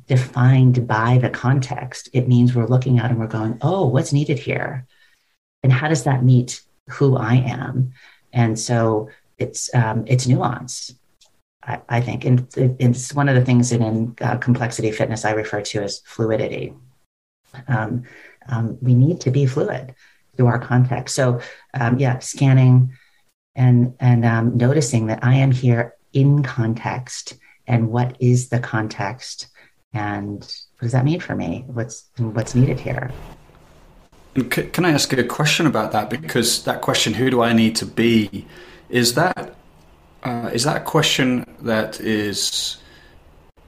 [0.07, 2.09] defined by the context.
[2.12, 4.86] It means we're looking at and we're going, oh, what's needed here?
[5.62, 7.93] And how does that meet who I am?
[8.32, 9.09] And so
[9.39, 10.95] it's um, it's nuance,
[11.69, 15.33] I, I think, and it's one of the things that in uh, complexity fitness I
[15.33, 16.73] refer to as fluidity.
[17.69, 18.05] Um,
[18.49, 19.95] um, we need to be fluid
[20.37, 21.14] through our context.
[21.14, 21.41] So
[21.75, 22.93] um, yeah, scanning
[23.55, 27.35] and and um, noticing that I am here in context,
[27.66, 29.49] and what is the context
[29.93, 31.64] and what does that mean for me?
[31.66, 33.11] What's what's needed here?
[34.51, 36.09] Can I ask a question about that?
[36.09, 38.47] Because that question, "Who do I need to be?"
[38.89, 39.55] is that
[40.23, 42.79] uh, is that a question that is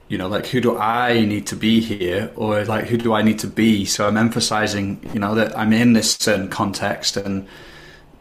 [0.07, 2.31] you know like who do i need to be here?
[2.35, 3.85] Or like who do i need to be?
[3.85, 7.47] So i'm emphasizing you know that i'm in this certain context and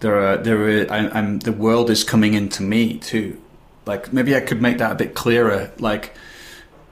[0.00, 3.40] there are there are I'm, I'm the world is coming into me too.
[3.86, 5.70] Like maybe i could make that a bit clearer.
[5.78, 6.14] Like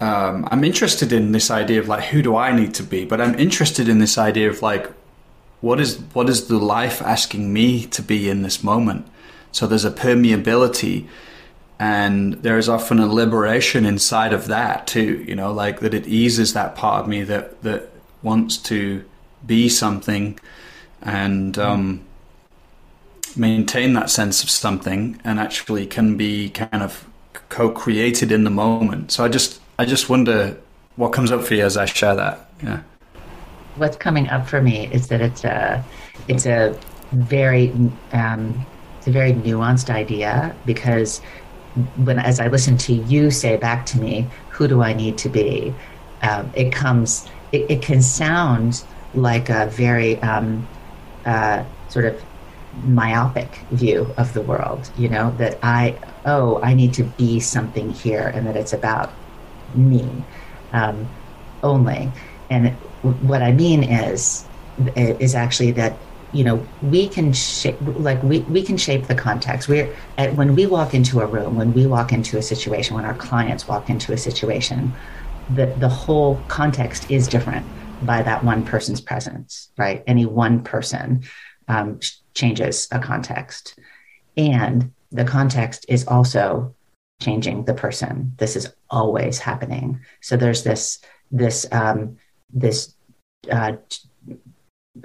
[0.00, 3.20] um, I'm interested in this idea of like who do I need to be, but
[3.20, 4.90] I'm interested in this idea of like
[5.60, 9.06] what is what is the life asking me to be in this moment.
[9.52, 11.06] So there's a permeability,
[11.78, 15.24] and there is often a liberation inside of that too.
[15.26, 17.90] You know, like that it eases that part of me that that
[18.22, 19.04] wants to
[19.46, 20.38] be something,
[21.02, 22.04] and um,
[23.36, 27.06] maintain that sense of something, and actually can be kind of
[27.48, 29.12] co-created in the moment.
[29.12, 30.56] So I just I just wonder
[30.96, 32.50] what comes up for you as I share that.
[32.62, 32.80] Yeah.
[33.76, 35.84] What's coming up for me is that it's a
[36.26, 36.78] it's a
[37.12, 37.72] very
[38.12, 38.66] um,
[39.08, 41.20] a very nuanced idea because
[42.04, 45.28] when as I listen to you say back to me, who do I need to
[45.28, 45.74] be?
[46.22, 47.28] Um, it comes.
[47.52, 48.84] It, it, can sound
[49.14, 50.66] like a very um,
[51.24, 52.22] uh, sort of
[52.84, 54.90] myopic view of the world.
[54.98, 59.10] You know that I oh I need to be something here, and that it's about
[59.74, 60.08] me
[60.72, 61.08] um,
[61.62, 62.10] only.
[62.50, 62.70] And
[63.02, 64.44] what I mean is,
[64.96, 65.96] is actually that
[66.32, 70.54] you know we can shape like we, we can shape the context we're at, when
[70.54, 73.88] we walk into a room when we walk into a situation when our clients walk
[73.88, 74.92] into a situation
[75.54, 77.64] the, the whole context is different
[78.02, 81.22] by that one person's presence right any one person
[81.68, 81.98] um,
[82.34, 83.78] changes a context
[84.36, 86.74] and the context is also
[87.20, 88.32] changing the person.
[88.36, 90.00] This is always happening.
[90.20, 91.00] So there's this
[91.30, 92.16] this um,
[92.52, 92.94] this
[93.50, 93.72] uh,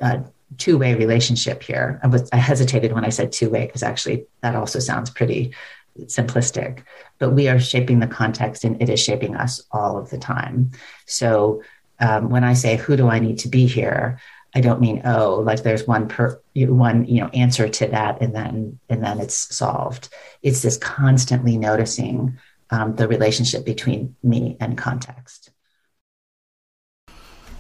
[0.02, 0.20] uh,
[0.58, 2.00] two way relationship here.
[2.04, 5.54] I, was, I hesitated when I said two way because actually that also sounds pretty
[6.02, 6.84] simplistic.
[7.20, 10.72] But we are shaping the context, and it is shaping us all of the time.
[11.06, 11.62] So
[12.00, 14.20] um, when I say who do I need to be here,
[14.56, 18.36] I don't mean oh like there's one per one you know answer to that and
[18.36, 20.10] then and then it's solved.
[20.42, 22.38] It's this constantly noticing
[22.70, 25.52] um, the relationship between me and context.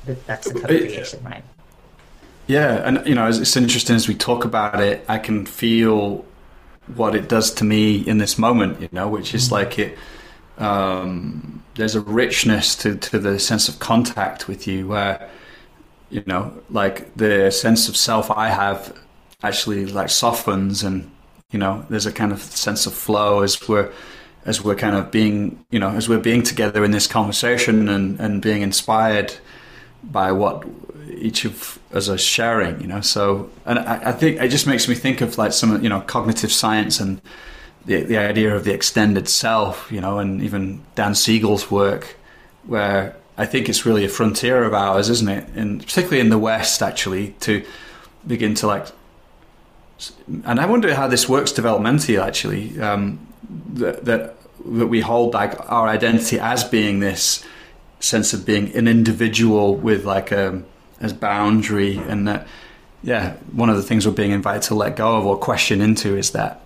[0.05, 1.43] That's the co-creation, right?
[2.47, 5.05] Yeah, and you know, it's interesting as we talk about it.
[5.07, 6.25] I can feel
[6.95, 8.81] what it does to me in this moment.
[8.81, 9.51] You know, which is mm.
[9.51, 9.97] like it.
[10.57, 15.29] Um, there's a richness to to the sense of contact with you, where
[16.09, 18.97] you know, like the sense of self I have
[19.41, 21.09] actually like softens, and
[21.51, 23.91] you know, there's a kind of sense of flow as we're
[24.45, 28.19] as we're kind of being, you know, as we're being together in this conversation and
[28.19, 29.33] and being inspired
[30.03, 30.65] by what
[31.09, 33.01] each of us are sharing, you know.
[33.01, 36.01] So, and I, I, think it just makes me think of like some, you know,
[36.01, 37.21] cognitive science and
[37.85, 42.15] the the idea of the extended self, you know, and even Dan Siegel's work,
[42.65, 45.47] where I think it's really a frontier of ours, isn't it?
[45.55, 47.63] And particularly in the West, actually, to
[48.25, 48.87] begin to like,
[50.45, 53.27] and I wonder how this works developmentally, actually, um,
[53.73, 54.35] that, that
[54.65, 57.45] that we hold like our identity as being this
[57.99, 60.65] sense of being an individual with like a um,
[61.03, 62.47] as boundary, and that
[63.03, 66.17] yeah, one of the things we're being invited to let go of or question into
[66.17, 66.61] is that.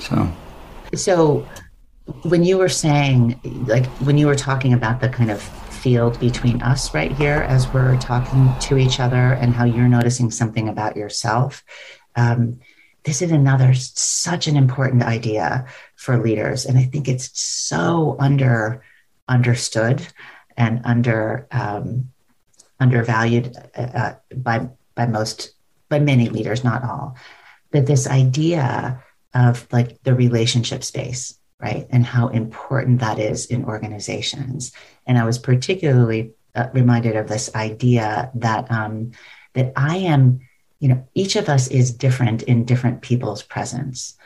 [0.00, 0.30] So,
[0.94, 1.48] so
[2.22, 5.40] when you were saying, like, when you were talking about the kind of
[5.78, 10.30] field between us right here as we're talking to each other and how you're noticing
[10.30, 11.64] something about yourself.
[12.16, 12.58] Um,
[13.04, 16.66] this is another such an important idea for leaders.
[16.66, 18.82] And I think it's so under
[19.28, 20.06] understood
[20.56, 22.10] and under um,
[22.80, 25.52] undervalued uh, uh, by by most
[25.88, 27.16] by many leaders, not all.
[27.72, 29.02] That this idea
[29.34, 34.72] of like the relationship space, right, and how important that is in organizations.
[35.06, 39.12] And I was particularly uh, reminded of this idea that um,
[39.54, 40.40] that I am,
[40.80, 44.16] you know, each of us is different in different people's presence,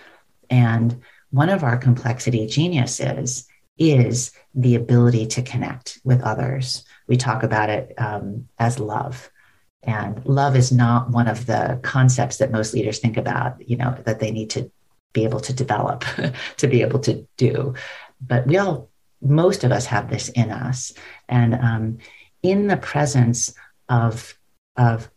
[0.50, 1.00] and
[1.30, 3.46] one of our complexity geniuses
[3.78, 9.30] is the ability to connect with others we talk about it um, as love.
[9.82, 13.96] And love is not one of the concepts that most leaders think about, you know,
[14.04, 14.70] that they need to
[15.12, 16.04] be able to develop,
[16.58, 17.74] to be able to do.
[18.20, 18.88] But we all,
[19.20, 20.92] most of us have this in us.
[21.28, 21.98] And um,
[22.42, 23.52] in the presence
[23.88, 24.38] of,
[24.76, 25.10] of,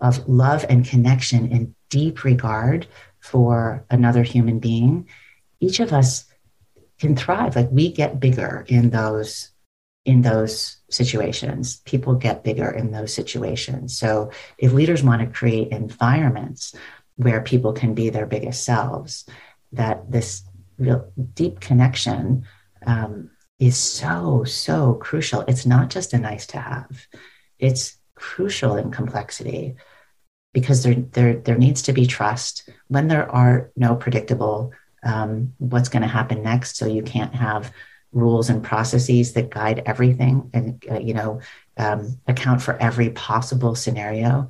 [0.00, 2.86] of love and connection and deep regard
[3.20, 5.08] for another human being,
[5.60, 6.24] each of us
[6.98, 7.56] can thrive.
[7.56, 9.50] Like we get bigger in those
[10.08, 11.82] in those situations.
[11.84, 13.98] People get bigger in those situations.
[13.98, 16.74] So if leaders want to create environments
[17.16, 19.26] where people can be their biggest selves,
[19.72, 20.44] that this
[20.78, 22.46] real deep connection
[22.86, 25.42] um, is so, so crucial.
[25.42, 27.06] It's not just a nice to have,
[27.58, 29.76] it's crucial in complexity
[30.54, 35.90] because there, there, there needs to be trust when there are no predictable um, what's
[35.90, 36.78] going to happen next.
[36.78, 37.70] So you can't have
[38.12, 41.40] rules and processes that guide everything and uh, you know
[41.76, 44.48] um, account for every possible scenario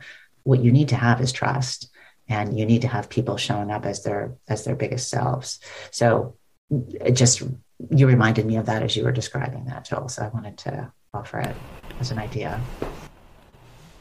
[0.48, 1.90] what you need to have is trust.
[2.26, 5.61] And you need to have people showing up as their as their biggest selves.
[5.90, 6.36] So
[6.70, 7.42] it just
[7.90, 10.09] you reminded me of that as you were describing that joel.
[10.09, 11.56] So i wanted to offer it
[12.00, 12.61] as an idea.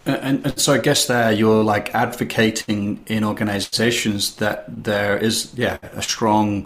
[0.05, 5.77] And, and, so I guess there you're like advocating in organizations that there is yeah
[5.93, 6.65] a strong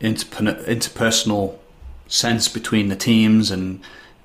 [0.00, 1.58] interpersonal
[2.08, 3.80] sense between the teams and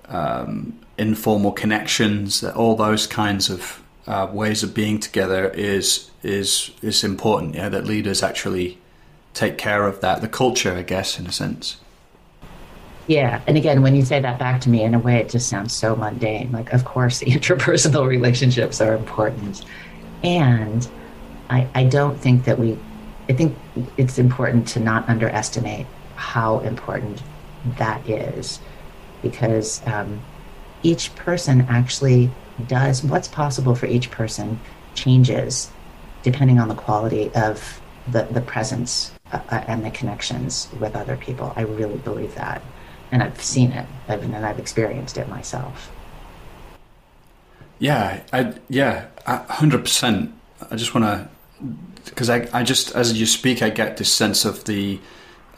[0.08, 7.04] um, informal connections, all those kinds of uh, ways of being together is is is
[7.04, 7.56] important.
[7.56, 8.78] Yeah, that leaders actually
[9.34, 11.78] take care of that, the culture, I guess, in a sense.
[13.08, 15.50] Yeah, and again, when you say that back to me, in a way, it just
[15.50, 16.52] sounds so mundane.
[16.52, 19.66] Like, of course, interpersonal relationships are important,
[20.24, 20.88] and
[21.50, 22.78] I, I don't think that we.
[23.30, 23.58] I think
[23.98, 27.22] it's important to not underestimate how important
[27.78, 28.60] that is
[29.22, 30.22] because um,
[30.84, 32.30] each person actually
[32.68, 34.60] does what's possible for each person
[34.96, 35.72] changes
[36.24, 41.18] depending on the quality of the, the presence uh, uh, and the connections with other
[41.18, 41.54] people.
[41.56, 42.62] I really believe that.
[43.12, 45.92] And I've seen it I've, and I've experienced it myself.
[47.80, 50.34] Yeah, I, yeah, hundred percent.
[50.70, 51.28] I just want to,
[52.06, 55.00] because I, I just as you speak, I get this sense of the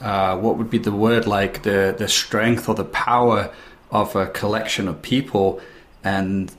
[0.03, 3.51] uh, what would be the word like the the strength or the power
[3.89, 5.61] of a collection of people
[6.03, 6.51] and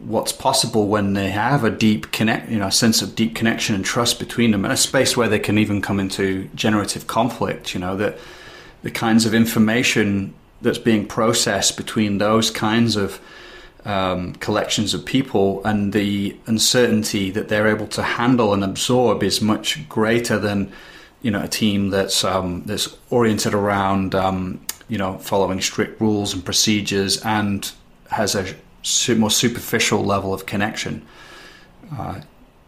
[0.00, 3.74] what's possible when they have a deep connect you know a sense of deep connection
[3.74, 7.74] and trust between them and a space where they can even come into generative conflict
[7.74, 8.18] you know that
[8.82, 13.18] the kinds of information that's being processed between those kinds of
[13.86, 19.40] um, collections of people and the uncertainty that they're able to handle and absorb is
[19.40, 20.70] much greater than
[21.22, 26.34] you know a team that's um, that's oriented around um, you know following strict rules
[26.34, 27.72] and procedures and
[28.10, 28.54] has a
[29.14, 31.06] more superficial level of connection.
[31.96, 32.20] Uh,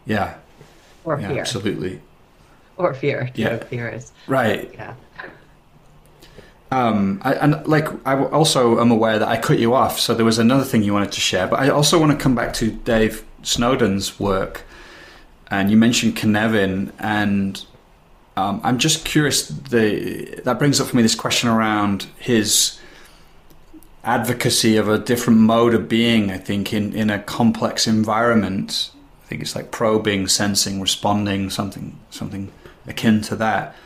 [0.06, 0.34] yeah.
[1.04, 1.40] Or yeah, fear.
[1.40, 2.00] Absolutely.
[2.76, 3.30] Or fear.
[3.34, 3.58] Yeah.
[3.64, 4.12] Fear is.
[4.26, 4.70] Right.
[4.74, 4.94] Yeah.
[6.70, 10.24] Um, I, and like I also am aware that I cut you off, so there
[10.24, 11.46] was another thing you wanted to share.
[11.46, 14.64] But I also want to come back to Dave Snowden's work,
[15.50, 17.62] and you mentioned Cynefin, and
[18.36, 19.46] um, I'm just curious.
[19.48, 22.78] The that brings up for me this question around his
[24.04, 26.30] advocacy of a different mode of being.
[26.30, 28.90] I think in in a complex environment,
[29.24, 32.50] I think it's like probing, sensing, responding, something something
[32.86, 33.76] akin to that,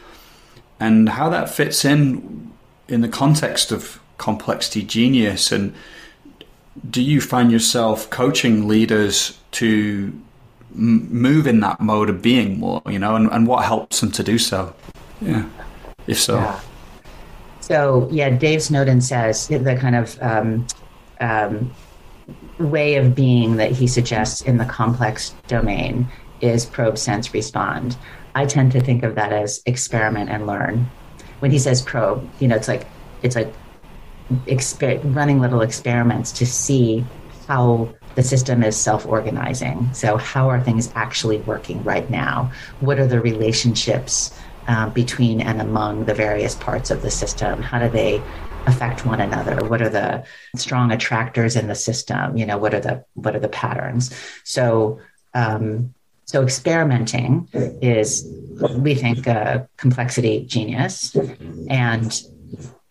[0.78, 2.52] and how that fits in
[2.88, 5.74] in the context of complexity genius and
[6.88, 10.12] do you find yourself coaching leaders to
[10.76, 14.22] move in that mode of being more you know and, and what helps them to
[14.22, 14.74] do so
[15.20, 15.48] yeah
[16.06, 16.60] if so Yeah.
[17.66, 20.68] So yeah, Dave Snowden says the kind of um,
[21.20, 21.72] um,
[22.60, 26.06] way of being that he suggests in the complex domain
[26.40, 27.96] is probe, sense, respond.
[28.36, 30.88] I tend to think of that as experiment and learn.
[31.40, 32.86] When he says probe, you know, it's like
[33.22, 33.52] it's like
[34.46, 37.04] exper- running little experiments to see
[37.48, 39.92] how the system is self-organizing.
[39.94, 42.50] So how are things actually working right now?
[42.80, 44.36] What are the relationships
[44.66, 47.62] uh, between and among the various parts of the system?
[47.62, 48.22] How do they
[48.66, 49.64] affect one another?
[49.68, 50.24] What are the
[50.56, 52.36] strong attractors in the system?
[52.36, 54.12] You know, what are the what are the patterns?
[54.44, 54.98] So
[55.34, 55.94] um,
[56.24, 58.28] so experimenting is,
[58.78, 61.14] we think, a complexity genius,
[61.70, 62.20] and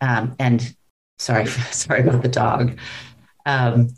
[0.00, 0.74] um, and
[1.18, 2.78] sorry sorry about the dog.
[3.44, 3.90] Um,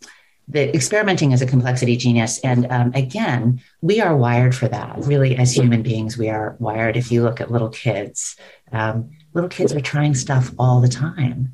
[0.49, 2.39] the experimenting is a complexity genius.
[2.41, 4.97] And um, again we are wired for that.
[4.99, 8.37] Really as human beings we are wired if you look at little kids
[8.73, 11.53] um, little kids are trying stuff all the time.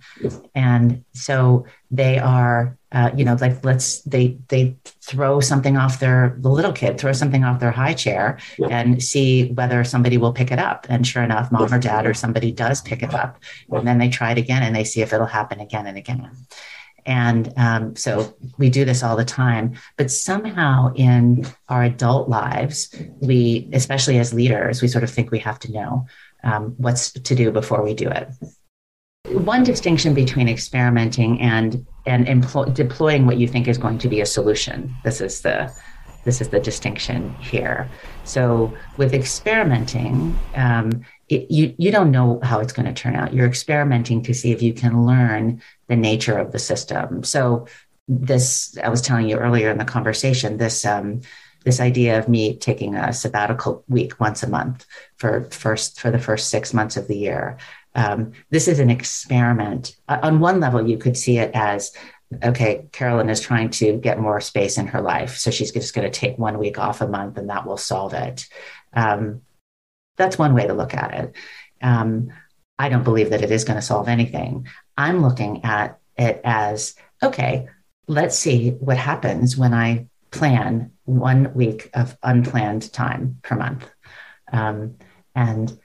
[0.55, 6.37] And so they are uh, you know like let's they they throw something off their
[6.39, 8.39] the little kid throw something off their high chair
[8.71, 10.87] and see whether somebody will pick it up.
[10.89, 13.39] And sure enough mom or dad or somebody does pick it up.
[13.71, 16.31] And then they try it again and they see if it'll happen again and again
[17.07, 19.75] and um, so we do this all the time.
[19.97, 25.39] But somehow in our adult lives, we, especially as leaders, we sort of think we
[25.41, 26.07] have to know
[26.45, 28.29] um, what's to do before we do it.
[29.29, 32.27] One distinction between experimenting and and
[32.75, 34.95] deploying what you think is going to be a solution.
[35.03, 35.73] This is the
[36.25, 37.89] this is the distinction here.
[38.25, 43.33] So with experimenting, um, it, you you don't know how it's going to turn out.
[43.33, 47.25] You're experimenting to see if you can learn the nature of the system.
[47.25, 47.67] So
[48.09, 50.59] this I was telling you earlier in the conversation.
[50.59, 51.23] This um,
[51.65, 54.85] this idea of me taking a sabbatical week once a month
[55.17, 57.57] for first for the first six months of the year.
[57.95, 59.97] Um, this is an experiment.
[60.09, 61.93] On one level, you could see it as
[62.43, 65.37] okay, Carolyn is trying to get more space in her life.
[65.37, 68.13] So she's just going to take one week off a month and that will solve
[68.13, 68.49] it.
[68.93, 69.43] Um,
[70.17, 71.35] that's one way to look at it.
[71.83, 72.31] Um,
[72.79, 74.67] I don't believe that it is going to solve anything.
[74.97, 77.69] I'm looking at it as okay,
[78.07, 83.89] let's see what happens when I plan one week of unplanned time per month.
[84.53, 84.97] Um,
[85.35, 85.79] and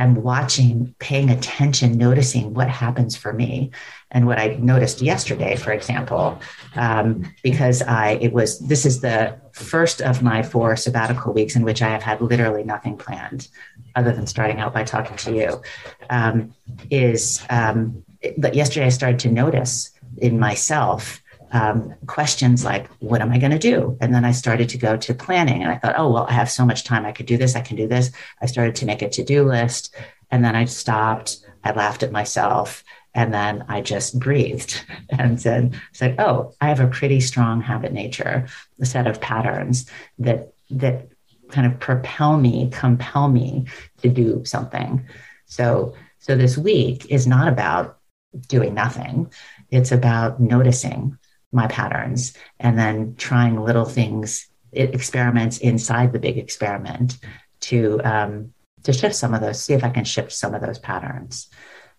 [0.00, 3.70] and watching, paying attention, noticing what happens for me.
[4.10, 6.40] And what I noticed yesterday, for example,
[6.74, 11.64] um, because I it was this is the first of my four sabbatical weeks in
[11.64, 13.48] which I have had literally nothing planned,
[13.94, 15.62] other than starting out by talking to you.
[16.08, 16.54] Um,
[16.90, 18.02] is um,
[18.38, 21.19] but yesterday I started to notice in myself
[21.52, 23.96] um, questions like, what am I going to do?
[24.00, 26.50] And then I started to go to planning and I thought, oh, well, I have
[26.50, 27.04] so much time.
[27.04, 27.56] I could do this.
[27.56, 28.10] I can do this.
[28.40, 29.94] I started to make a to do list.
[30.30, 31.38] And then I stopped.
[31.64, 32.84] I laughed at myself.
[33.14, 37.92] And then I just breathed and said, said, oh, I have a pretty strong habit
[37.92, 38.46] nature,
[38.80, 41.08] a set of patterns that, that
[41.50, 43.66] kind of propel me, compel me
[44.02, 45.06] to do something.
[45.46, 47.98] So, so this week is not about
[48.46, 49.32] doing nothing.
[49.70, 51.18] It's about noticing
[51.52, 57.18] my patterns and then trying little things experiments inside the big experiment
[57.60, 60.78] to um, to shift some of those see if i can shift some of those
[60.78, 61.48] patterns.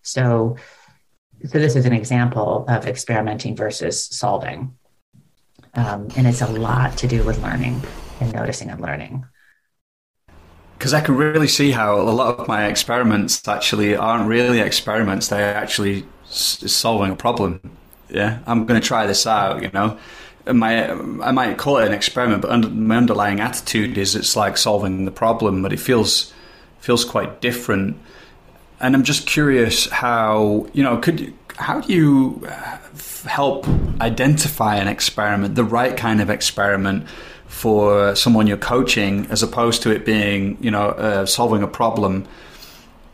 [0.02, 0.56] So
[1.44, 4.76] so this is an example of experimenting versus solving.
[5.74, 7.82] Um, and it's a lot to do with learning
[8.20, 9.24] and noticing and learning.
[10.78, 15.28] Because I can really see how a lot of my experiments actually aren't really experiments;
[15.28, 17.60] they're actually solving a problem
[18.12, 19.98] yeah, I'm going to try this out, you know.
[20.46, 24.56] My, I might call it an experiment, but under, my underlying attitude is it's like
[24.56, 26.32] solving the problem, but it feels
[26.80, 27.96] feels quite different.
[28.80, 32.78] And I'm just curious how you know could how do you uh,
[33.28, 33.66] help
[34.00, 37.06] identify an experiment, the right kind of experiment
[37.46, 42.26] for someone you're coaching, as opposed to it being, you know, uh, solving a problem?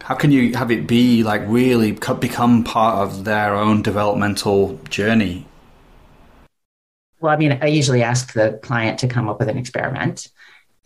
[0.09, 5.45] How can you have it be like really become part of their own developmental journey?
[7.21, 10.29] Well, I mean, I usually ask the client to come up with an experiment.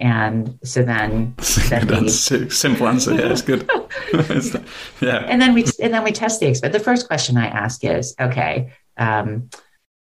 [0.00, 1.36] And so then,
[1.68, 3.14] then we, simple answer.
[3.14, 3.70] Yeah, it's good.
[5.00, 5.18] yeah.
[5.28, 6.80] And then we and then we test the experiment.
[6.80, 9.50] The first question I ask is, okay, um,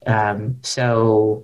[0.07, 1.43] um, so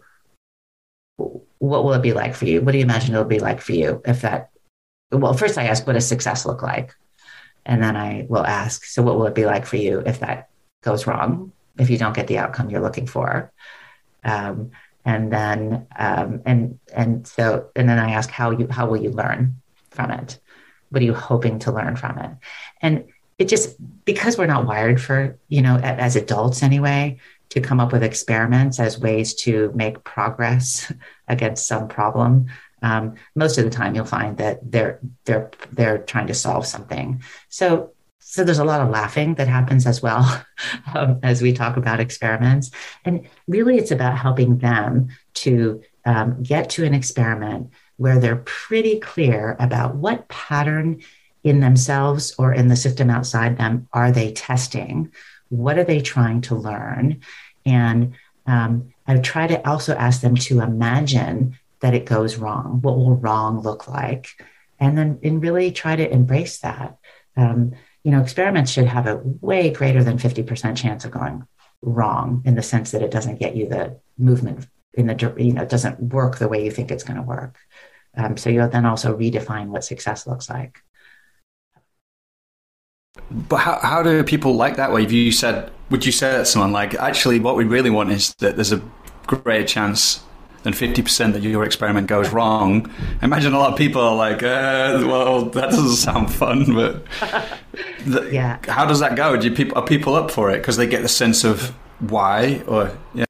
[1.17, 2.61] what will it be like for you?
[2.61, 4.51] What do you imagine it'll be like for you if that?
[5.11, 6.95] Well, first I ask, what does success look like?
[7.67, 10.49] And then I will ask, so what will it be like for you if that
[10.81, 11.51] goes wrong?
[11.77, 13.51] If you don't get the outcome you're looking for?
[14.23, 14.71] Um,
[15.05, 19.11] and then um, and and so and then I ask how you how will you
[19.11, 19.61] learn
[19.91, 20.39] from it?
[20.89, 22.31] What are you hoping to learn from it?
[22.81, 23.05] And
[23.37, 27.93] it just because we're not wired for you know as adults anyway to come up
[27.93, 30.91] with experiments as ways to make progress
[31.27, 32.47] against some problem.
[32.81, 37.21] Um, most of the time, you'll find that they're they're they're trying to solve something.
[37.49, 40.43] So so there's a lot of laughing that happens as well
[40.95, 42.71] um, as we talk about experiments.
[43.05, 48.99] And really, it's about helping them to um, get to an experiment where they're pretty
[48.99, 51.01] clear about what pattern
[51.43, 55.11] in themselves or in the system outside them are they testing?
[55.49, 57.21] What are they trying to learn?
[57.65, 58.13] And
[58.45, 62.81] um, I try to also ask them to imagine that it goes wrong.
[62.81, 64.29] What will wrong look like?
[64.79, 66.97] And then and really try to embrace that.
[67.35, 67.73] Um,
[68.03, 71.45] you know, experiments should have a way greater than 50% chance of going
[71.81, 75.63] wrong in the sense that it doesn't get you the movement in the, you know,
[75.63, 77.57] it doesn't work the way you think it's going to work.
[78.15, 80.79] Um, so you'll then also redefine what success looks like.
[83.29, 85.05] But how, how do people like that way?
[85.05, 88.55] You said, would you say that someone like, actually, what we really want is that
[88.55, 88.81] there's a
[89.27, 90.21] greater chance
[90.63, 92.91] than 50% that your experiment goes wrong.
[93.21, 97.05] I imagine a lot of people are like, uh, well, that doesn't sound fun, but
[98.05, 98.59] the, yeah.
[98.67, 99.37] how does that go?
[99.37, 102.97] Do people, are people up for it because they get the sense of why or,
[103.13, 103.25] yeah.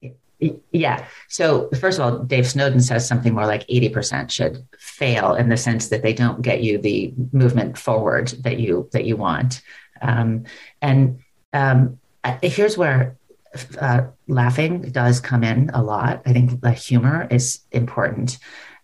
[0.71, 1.05] Yeah.
[1.30, 5.57] So first of all, Dave Snowden says something more like 80% should fail in the
[5.57, 9.61] sense that they don't get you the movement forward that you that you want.
[9.99, 10.43] Um,
[10.80, 11.19] and
[11.53, 11.99] um,
[12.43, 13.17] here's where
[13.80, 16.22] uh, laughing does come in a lot.
[16.26, 18.38] I think the humor is important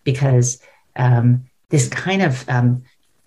[0.04, 0.60] because
[0.96, 2.82] um, this kind of um,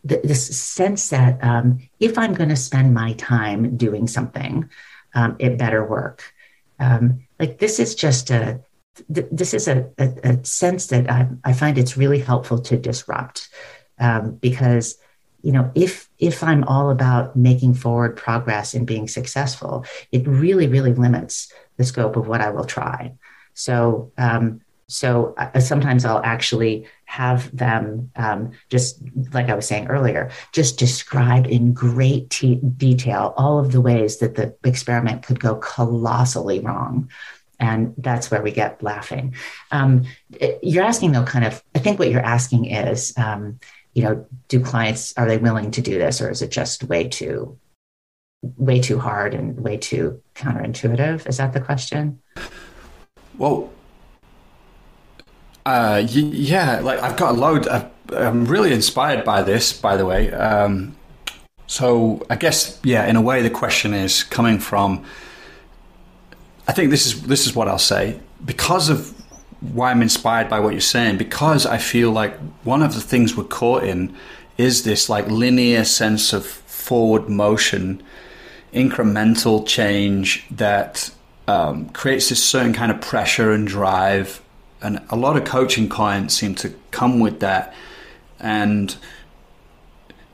[0.07, 4.69] th- this sense that um, if I'm going to spend my time doing something,
[5.13, 6.23] um, it better work.
[6.79, 8.61] Um, like this is just a
[9.13, 12.77] th- this is a, a, a sense that I, I, find it's really helpful to
[12.77, 13.49] disrupt
[13.99, 14.97] um, because
[15.41, 20.67] you know if if i'm all about making forward progress and being successful it really
[20.67, 23.13] really limits the scope of what i will try.
[23.53, 29.01] So um, so uh, sometimes i'll actually have them um, just
[29.33, 32.29] like i was saying earlier just describe in great
[32.77, 37.09] detail all of the ways that the experiment could go colossally wrong.
[37.59, 39.33] And that's where we get laughing.
[39.71, 40.05] Um,
[40.61, 43.59] you're asking though kind of i think what you're asking is um,
[43.97, 47.07] you know, do clients are they willing to do this, or is it just way
[47.07, 47.57] too
[48.57, 51.27] way too hard and way too counterintuitive?
[51.27, 52.21] Is that the question?
[53.39, 53.71] Well,
[55.65, 57.67] uh, yeah, like I've got a load.
[57.67, 60.31] i am really inspired by this, by the way.
[60.31, 60.95] Um,
[61.65, 65.03] so I guess, yeah, in a way, the question is coming from.
[66.67, 69.16] I think this is this is what I'll say because of
[69.59, 73.35] why I'm inspired by what you're saying because I feel like one of the things
[73.35, 74.15] we're caught in
[74.57, 78.01] is this like linear sense of forward motion,
[78.73, 81.11] incremental change that
[81.47, 84.41] um, creates this certain kind of pressure and drive.
[84.81, 87.73] And a lot of coaching clients seem to come with that.
[88.39, 88.95] And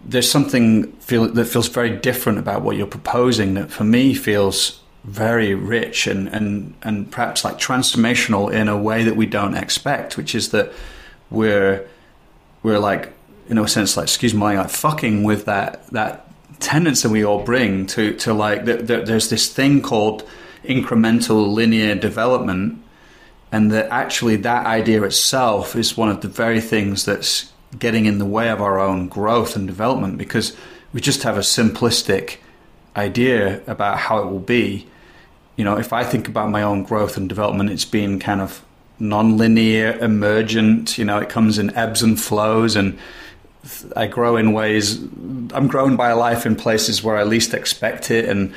[0.04, 4.83] there's something feel, that feels very different about what you're proposing that for me feels
[5.04, 10.18] very rich and, and, and perhaps like transformational in a way that we don't expect,
[10.18, 10.72] which is that
[11.30, 11.88] we're
[12.62, 13.12] we're like
[13.50, 16.26] in a sense like excuse my like fucking with that that
[16.60, 20.24] tendency we all bring to to like th- th- there's this thing called
[20.64, 22.82] incremental linear development
[23.52, 28.18] and that actually that idea itself is one of the very things that's getting in
[28.18, 30.56] the way of our own growth and development because
[30.94, 32.38] we just have a simplistic
[32.96, 34.88] idea about how it will be
[35.56, 38.64] you know, if I think about my own growth and development, it's been kind of
[39.00, 40.98] non-linear, emergent.
[40.98, 42.98] You know, it comes in ebbs and flows, and
[43.96, 44.98] I grow in ways.
[45.54, 48.54] I'm grown by life in places where I least expect it, and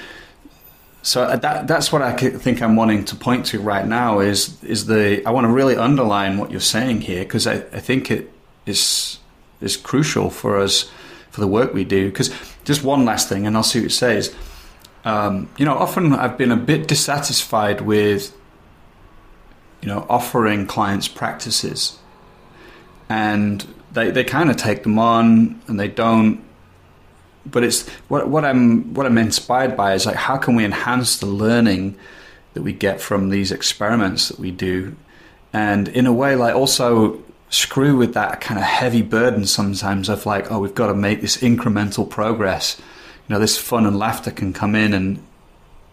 [1.03, 4.63] so uh, that that's what I think I'm wanting to point to right now is
[4.65, 8.11] is the I want to really underline what you're saying here because I, I think
[8.11, 8.33] it
[8.67, 9.19] is
[9.61, 10.91] is crucial for us
[11.31, 12.09] for the work we do.
[12.09, 12.35] Because
[12.65, 14.35] just one last thing, and I'll see what it says.
[15.07, 18.37] Um, you know, often I've been a bit dissatisfied with
[19.81, 21.97] you know offering clients practices,
[23.09, 26.43] and they they kind of take them on and they don't.
[27.47, 31.19] But it's what what I'm what I'm inspired by is like how can we enhance
[31.19, 31.97] the learning
[32.55, 34.97] that we get from these experiments that we do,
[35.53, 40.27] and in a way like also screw with that kind of heavy burden sometimes of
[40.27, 42.83] like oh we've got to make this incremental progress,
[43.29, 45.23] you know this fun and laughter can come in and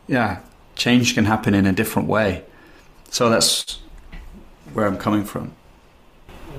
[0.08, 0.40] yeah
[0.76, 2.44] change can happen in a different way,
[3.10, 3.80] so that's
[4.74, 5.54] where I'm coming from.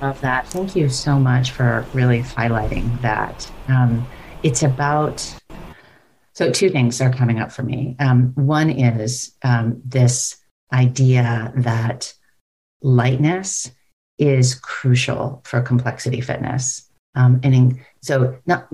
[0.00, 0.46] Love that.
[0.48, 3.50] Thank you so much for really highlighting that.
[3.68, 4.06] Um,
[4.42, 5.34] it's about
[6.32, 7.94] so two things are coming up for me.
[8.00, 10.36] Um, one is um, this
[10.72, 12.12] idea that
[12.82, 13.70] lightness
[14.18, 18.68] is crucial for complexity fitness, um, and in, so not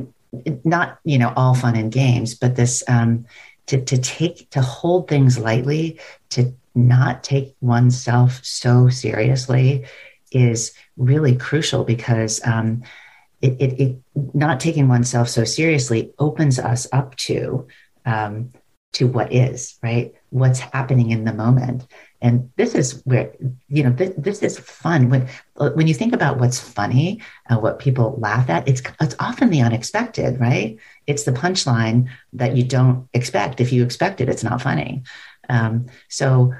[0.64, 3.26] not you know all fun and games, but this um,
[3.66, 6.01] to to take to hold things lightly,
[6.31, 9.85] to not take oneself so seriously,
[10.33, 12.83] is really crucial because um,
[13.41, 13.97] it, it, it,
[14.35, 17.66] not taking oneself so seriously opens us up to
[18.07, 18.53] um,
[18.93, 20.14] to what is right?
[20.31, 21.87] What's happening in the moment
[22.23, 23.33] and this is where
[23.68, 25.09] you know this, this is fun.
[25.09, 29.51] When when you think about what's funny uh, what people laugh at it's it's often
[29.51, 30.79] the unexpected right?
[31.07, 33.61] It's the punchline that you don't expect.
[33.61, 35.03] If you expect it it's not funny.
[35.49, 36.55] Um, so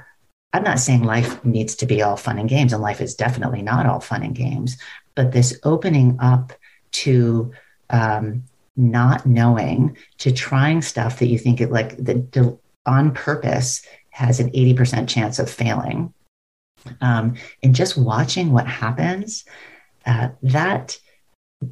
[0.53, 3.61] i'm not saying life needs to be all fun and games and life is definitely
[3.61, 4.75] not all fun and games
[5.15, 6.51] but this opening up
[6.91, 7.53] to
[7.89, 8.43] um,
[8.75, 13.85] not knowing to trying stuff that you think it like that on purpose
[14.21, 16.13] has an 80% chance of failing.
[17.01, 19.45] Um, and just watching what happens
[20.05, 20.97] uh, that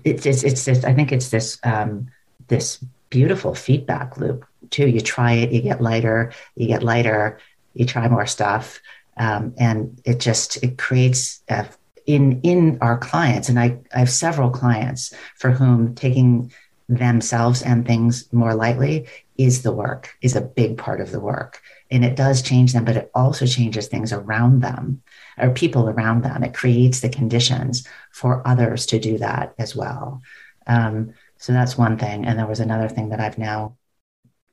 [0.03, 2.11] it's, it's, it's this i think it's this um,
[2.47, 4.87] this beautiful feedback loop too.
[4.87, 7.39] You try it you get lighter you get lighter
[7.73, 8.81] you try more stuff.
[9.17, 11.67] Um, and it just it creates a
[12.05, 16.51] in in our clients and I, I have several clients for whom taking
[16.87, 21.61] themselves and things more lightly is the work is a big part of the work
[21.91, 25.01] and it does change them but it also changes things around them
[25.37, 26.43] or people around them.
[26.43, 30.21] It creates the conditions for others to do that as well.
[30.67, 32.25] Um, so that's one thing.
[32.25, 33.77] And there was another thing that i've now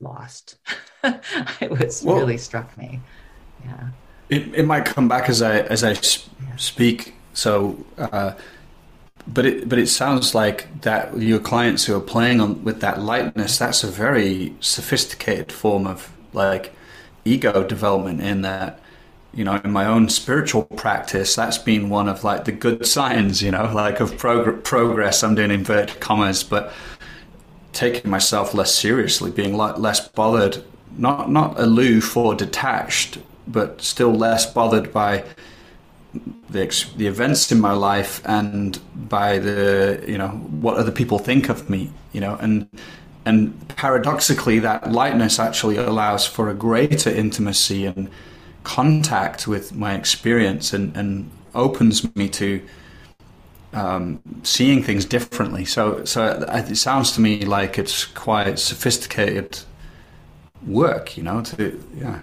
[0.01, 0.57] lost.
[1.61, 3.01] It was well, really struck me.
[3.65, 3.89] Yeah.
[4.29, 5.93] It, it might come back as i as i
[6.57, 7.15] speak.
[7.33, 8.33] So, uh,
[9.29, 13.01] but it but it sounds like that your clients who are playing on with that
[13.01, 16.73] lightness, that's a very sophisticated form of like
[17.27, 18.21] ego development.
[18.21, 18.81] In that,
[19.35, 23.43] you know, in my own spiritual practice, that's been one of like the good signs,
[23.43, 25.23] you know, like of prog- progress.
[25.23, 26.73] I'm doing inverted commas, but
[27.73, 30.65] taking myself less seriously, being like less bothered,
[30.97, 35.25] not not aloof or detached, but still less bothered by
[36.51, 41.49] the the events in my life and by the you know what other people think
[41.49, 42.69] of me you know and
[43.27, 48.09] and paradoxically that lightness actually allows for a greater intimacy and
[48.63, 52.63] contact with my experience and and opens me to
[53.73, 55.65] um, seeing things differently.
[55.65, 59.59] So so it sounds to me like it's quite sophisticated
[60.67, 62.21] work you know to yeah.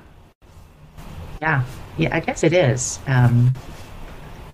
[1.41, 1.63] Yeah.
[1.97, 2.99] Yeah i guess it is.
[3.07, 3.53] Um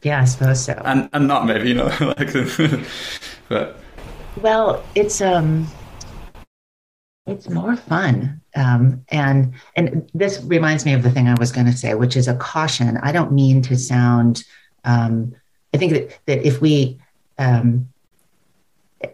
[0.02, 0.82] yeah, I suppose so.
[0.86, 2.34] And and not maybe, you know, like
[3.50, 3.80] but
[4.41, 5.68] well, it's um
[7.30, 8.41] it's more fun.
[8.55, 12.15] Um, and and this reminds me of the thing I was going to say, which
[12.15, 12.97] is a caution.
[12.97, 14.43] I don't mean to sound.
[14.84, 15.36] Um,
[15.73, 16.99] I think that that if we,
[17.38, 17.89] um,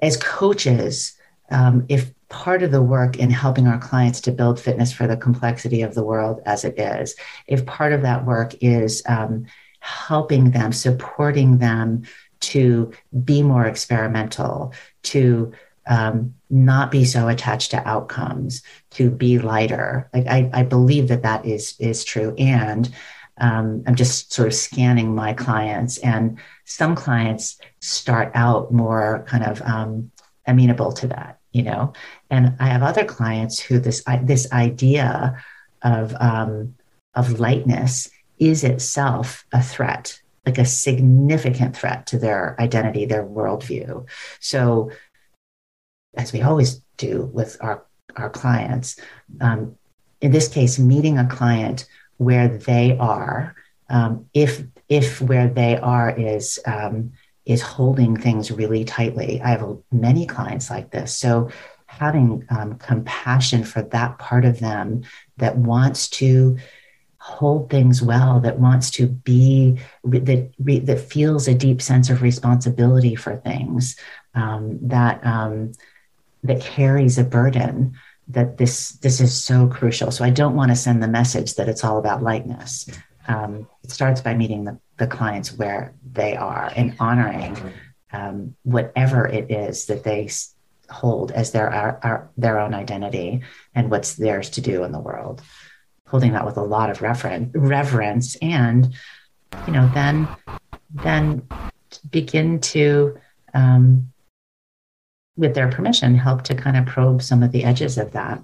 [0.01, 1.13] as coaches,
[1.51, 5.17] um, if part of the work in helping our clients to build fitness for the
[5.17, 7.15] complexity of the world as it is,
[7.47, 9.45] if part of that work is um,
[9.79, 12.03] helping them, supporting them
[12.39, 12.91] to
[13.23, 15.51] be more experimental, to
[15.87, 20.09] um, not be so attached to outcomes, to be lighter.
[20.13, 22.89] Like I, I believe that that is is true, and
[23.37, 29.43] um, I'm just sort of scanning my clients, and some clients start out more kind
[29.43, 30.11] of um,
[30.47, 31.93] amenable to that, you know,
[32.29, 35.43] and I have other clients who this this idea
[35.81, 36.75] of um,
[37.13, 38.09] of lightness
[38.39, 44.05] is itself a threat, like a significant threat to their identity, their worldview.
[44.39, 44.91] So,
[46.17, 47.85] as we always do with our,
[48.15, 48.99] our clients,
[49.41, 49.75] um,
[50.21, 51.87] in this case, meeting a client
[52.17, 53.55] where they are,
[53.89, 57.11] um, if if where they are is um,
[57.45, 59.41] is holding things really tightly.
[59.41, 61.49] I have many clients like this, so
[61.85, 65.03] having um, compassion for that part of them
[65.37, 66.57] that wants to
[67.19, 73.15] hold things well, that wants to be that that feels a deep sense of responsibility
[73.15, 73.97] for things,
[74.35, 75.71] um, that um,
[76.47, 77.95] that carries a burden
[78.27, 80.11] that this this is so crucial.
[80.11, 82.89] So I don't want to send the message that it's all about lightness.
[83.27, 87.57] Um, it starts by meeting the, the clients where they are and honoring
[88.11, 90.29] um, whatever it is that they
[90.89, 93.41] hold as their our, our, their own identity
[93.73, 95.41] and what's theirs to do in the world.
[96.07, 98.93] Holding that with a lot of referen- reverence and
[99.67, 100.27] you know then
[100.89, 101.47] then
[102.09, 103.17] begin to
[103.53, 104.11] um,
[105.37, 108.43] with their permission, help to kind of probe some of the edges of that.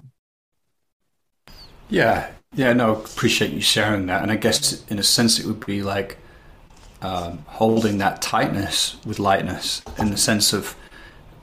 [1.88, 4.22] Yeah, yeah, no, appreciate you sharing that.
[4.22, 6.18] And I guess in a sense, it would be like
[7.00, 10.76] um, holding that tightness with lightness in the sense of,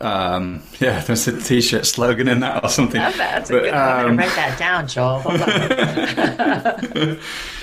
[0.02, 3.02] um, yeah, there's a t-shirt slogan in that or something.
[3.02, 5.22] That's but, a good um, write that down, Joel.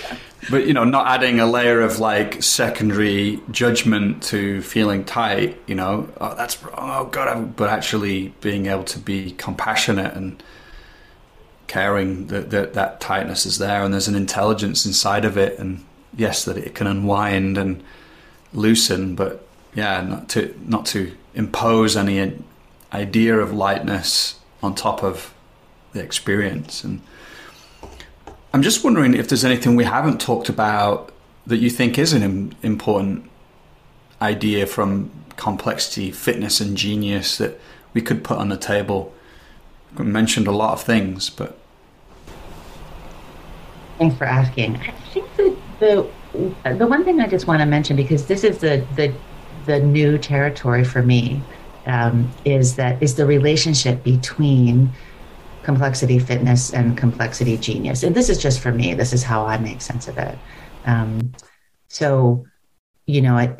[0.50, 5.74] But you know not adding a layer of like secondary judgment to feeling tight you
[5.74, 6.74] know oh, that's wrong.
[6.78, 10.42] Oh god but actually being able to be compassionate and
[11.66, 15.84] caring that, that that tightness is there and there's an intelligence inside of it and
[16.16, 17.82] yes that it can unwind and
[18.52, 19.16] loosen.
[19.16, 22.32] But yeah not to not to impose any
[22.92, 25.34] idea of lightness on top of
[25.92, 26.84] the experience.
[26.84, 27.02] And
[28.56, 31.12] I'm just wondering if there's anything we haven't talked about
[31.46, 33.30] that you think is an important
[34.22, 37.60] idea from complexity, fitness, and genius that
[37.92, 39.12] we could put on the table.
[39.98, 41.58] We mentioned a lot of things, but
[43.98, 44.76] thanks for asking.
[44.78, 46.08] I think the the
[46.78, 49.12] the one thing I just want to mention because this is the the
[49.66, 51.42] the new territory for me
[51.84, 54.94] um, is that is the relationship between
[55.66, 58.04] complexity fitness and complexity genius.
[58.04, 60.38] And this is just for me, this is how I make sense of it.
[60.84, 61.32] Um,
[61.88, 62.46] so,
[63.06, 63.56] you know, I,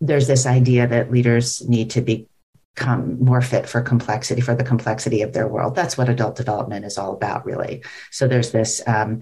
[0.00, 5.20] there's this idea that leaders need to become more fit for complexity, for the complexity
[5.20, 5.74] of their world.
[5.74, 7.82] That's what adult development is all about, really.
[8.10, 8.80] So there's this.
[8.86, 9.20] Um,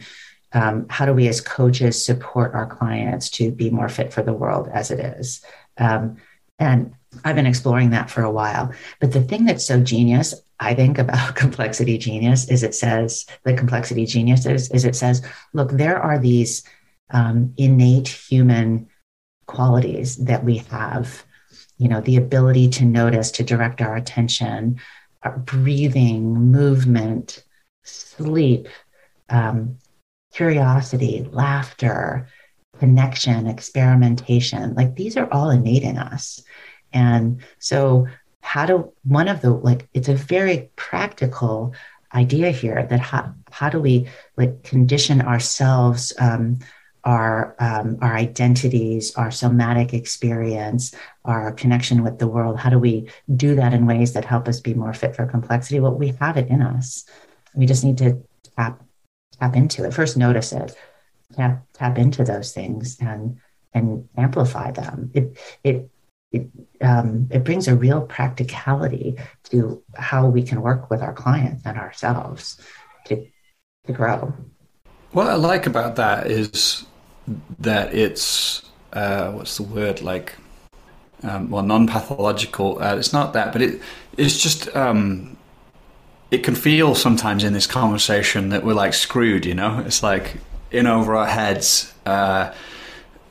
[0.52, 4.32] um, how do we as coaches support our clients to be more fit for the
[4.32, 5.44] world as it is
[5.76, 6.18] um,
[6.60, 6.94] and
[7.24, 10.98] i've been exploring that for a while but the thing that's so genius I think
[10.98, 16.00] about complexity genius is it says the complexity genius is, is it says, look, there
[16.00, 16.64] are these
[17.10, 18.88] um, innate human
[19.46, 21.24] qualities that we have,
[21.78, 24.80] you know, the ability to notice, to direct our attention,
[25.22, 27.44] our breathing, movement,
[27.84, 28.68] sleep,
[29.28, 29.78] um,
[30.32, 32.28] curiosity, laughter,
[32.78, 34.74] connection, experimentation.
[34.74, 36.42] Like these are all innate in us.
[36.92, 38.06] And so
[38.46, 41.74] how do one of the like it's a very practical
[42.14, 46.60] idea here that how, how do we like condition ourselves um,
[47.02, 50.94] our um, our identities our somatic experience
[51.24, 52.56] our connection with the world?
[52.56, 55.80] How do we do that in ways that help us be more fit for complexity?
[55.80, 57.04] Well we have it in us.
[57.56, 58.22] We just need to
[58.56, 58.80] tap
[59.40, 59.92] tap into it.
[59.92, 60.76] First notice it.
[61.34, 63.40] Tap tap into those things and
[63.74, 65.10] and amplify them.
[65.14, 65.90] It it
[66.32, 66.48] it,
[66.80, 71.78] um, it brings a real practicality to how we can work with our clients and
[71.78, 72.60] ourselves
[73.06, 73.26] to,
[73.86, 74.34] to grow.
[75.12, 76.84] What I like about that is
[77.58, 78.62] that it's
[78.92, 80.02] uh, what's the word?
[80.02, 80.36] Like
[81.22, 82.82] um, well non-pathological.
[82.82, 83.80] Uh, it's not that but it
[84.16, 85.36] it's just um,
[86.30, 89.82] it can feel sometimes in this conversation that we're like screwed you know?
[89.86, 90.36] It's like
[90.70, 92.52] in over our heads uh,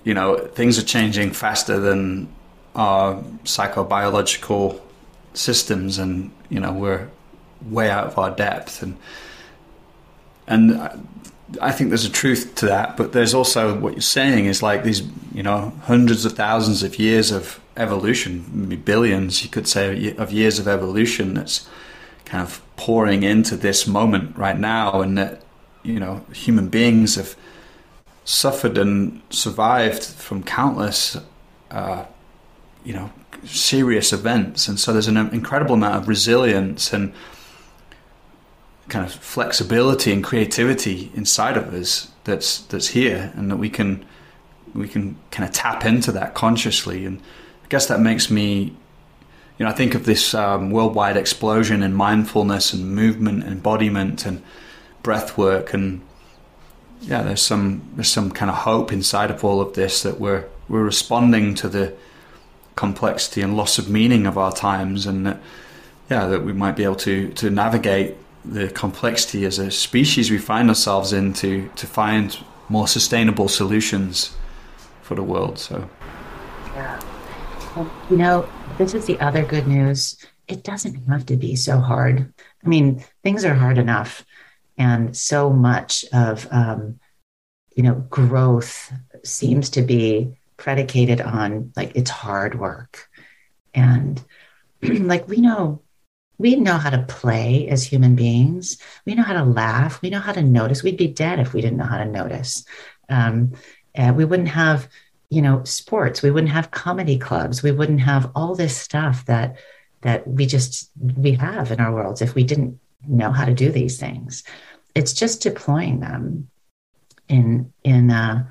[0.04, 2.34] you know things are changing faster than
[2.76, 4.80] our psychobiological
[5.34, 7.10] systems, and you know we're
[7.70, 8.98] way out of our depth, and
[10.48, 11.08] and
[11.62, 12.98] I think there's a truth to that.
[12.98, 15.04] But there's also what you're saying is like these,
[15.34, 20.32] you know, hundreds of thousands of years of evolution, maybe billions, you could say, of
[20.32, 21.68] years of evolution that's
[22.26, 25.42] kind of pouring into this moment right now, and that
[25.84, 27.36] you know human beings have
[28.24, 31.18] suffered and survived from countless
[31.70, 32.06] uh,
[32.86, 33.12] you know
[33.44, 37.14] serious events, and so there's an incredible amount of resilience and
[38.88, 44.06] kind of flexibility and creativity inside of us that's that's here, and that we can
[44.74, 47.06] we can kind of tap into that consciously.
[47.06, 47.20] And
[47.64, 48.76] I guess that makes me,
[49.58, 54.26] you know, I think of this um, worldwide explosion in mindfulness and movement and embodiment
[54.26, 54.44] and
[55.02, 56.02] breath work and
[57.02, 60.46] yeah, there's some there's some kind of hope inside of all of this that we're
[60.68, 61.94] we're responding to the
[62.76, 65.40] complexity and loss of meaning of our times, and that
[66.10, 70.38] yeah, that we might be able to to navigate the complexity as a species we
[70.38, 72.38] find ourselves in to to find
[72.70, 74.36] more sustainable solutions
[75.02, 75.58] for the world.
[75.60, 75.90] So
[76.74, 77.00] yeah,
[78.10, 78.48] you know,
[78.78, 80.18] this is the other good news.
[80.48, 82.32] It doesn't have to be so hard.
[82.64, 84.24] I mean, things are hard enough
[84.78, 87.00] and so much of um,
[87.76, 88.92] you know growth
[89.24, 93.10] seems to be predicated on like it's hard work.
[93.74, 94.24] And
[94.82, 95.82] like we know
[96.38, 98.78] we know how to play as human beings.
[99.06, 100.02] We know how to laugh.
[100.02, 100.84] We know how to notice.
[100.84, 102.66] We'd be dead if we didn't know how to notice.
[103.08, 103.54] Um,
[103.98, 104.90] we wouldn't have
[105.30, 106.22] you know sports.
[106.22, 107.64] We wouldn't have comedy clubs.
[107.64, 109.58] We wouldn't have all this stuff that
[110.02, 113.72] that we just we have in our worlds if we didn't know how to do
[113.72, 114.44] these things.
[114.94, 116.50] It's just deploying them
[117.28, 118.48] in in uh,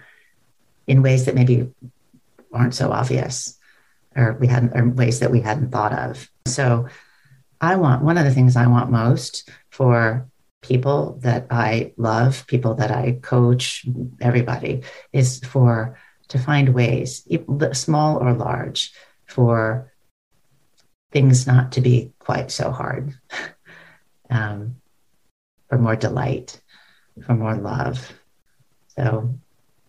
[0.86, 1.70] in ways that maybe
[2.54, 3.58] aren't so obvious,
[4.16, 6.30] or we hadn't, or ways that we hadn't thought of.
[6.46, 6.88] So,
[7.60, 10.28] I want one of the things I want most for
[10.60, 13.86] people that I love, people that I coach,
[14.20, 14.82] everybody
[15.12, 15.98] is for
[16.28, 17.26] to find ways,
[17.72, 18.92] small or large,
[19.26, 19.92] for
[21.12, 23.14] things not to be quite so hard.
[24.30, 24.76] um,
[25.68, 26.60] for more delight,
[27.24, 28.12] for more love.
[28.96, 29.38] So,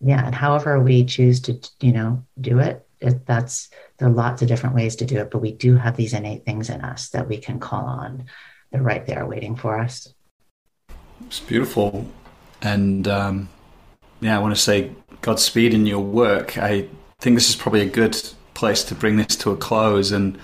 [0.00, 3.68] yeah, and however we choose to, you know, do it, it, that's
[3.98, 6.44] there are lots of different ways to do it, but we do have these innate
[6.44, 8.24] things in us that we can call on.
[8.70, 10.12] They're right there waiting for us.
[11.26, 12.06] It's beautiful,
[12.62, 13.48] and um,
[14.20, 14.92] yeah, I want to say
[15.22, 16.58] Godspeed in your work.
[16.58, 16.88] I
[17.20, 18.20] think this is probably a good
[18.54, 20.38] place to bring this to a close, and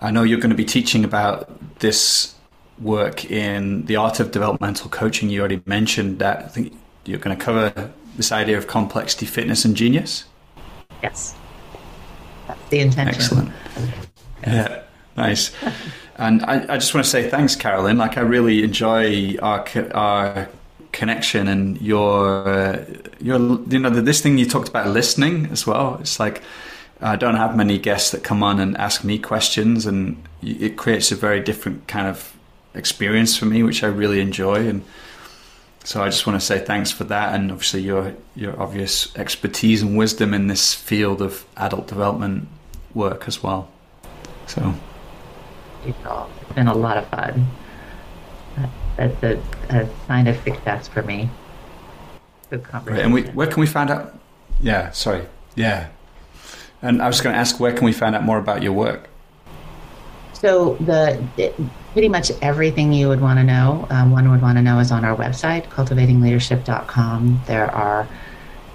[0.00, 2.34] I know you're going to be teaching about this
[2.78, 5.30] work in the art of developmental coaching.
[5.30, 6.44] You already mentioned that.
[6.44, 6.74] I think
[7.04, 10.26] you're going to cover this idea of complexity, fitness, and genius.
[11.02, 11.34] Yes,
[12.46, 13.14] that's the intention.
[13.14, 13.52] Excellent.
[14.46, 14.82] Yeah,
[15.16, 15.52] nice.
[16.16, 17.96] and I, I, just want to say thanks, Carolyn.
[17.96, 20.50] Like I really enjoy our our
[20.92, 22.84] connection and your uh,
[23.22, 23.38] your
[23.70, 25.96] you know this thing you talked about listening as well.
[26.02, 26.42] It's like
[27.00, 31.10] I don't have many guests that come on and ask me questions, and it creates
[31.10, 32.36] a very different kind of
[32.74, 34.68] experience for me, which I really enjoy.
[34.68, 34.84] And
[35.84, 39.82] so I just want to say thanks for that, and obviously your your obvious expertise
[39.82, 42.48] and wisdom in this field of adult development
[42.94, 43.70] work as well.
[44.46, 44.74] So
[45.86, 47.46] it's been a lot of fun.
[48.96, 51.30] That's a, a sign of success for me.
[52.50, 52.96] Good conversation.
[52.96, 54.18] Right, and we, where can we find out?
[54.60, 55.26] Yeah, sorry.
[55.54, 55.88] Yeah.
[56.82, 59.08] And I was going to ask, where can we find out more about your work?
[60.40, 61.22] So the
[61.92, 64.90] pretty much everything you would want to know, um, one would want to know, is
[64.90, 67.42] on our website, cultivatingleadership.com.
[67.46, 68.08] There are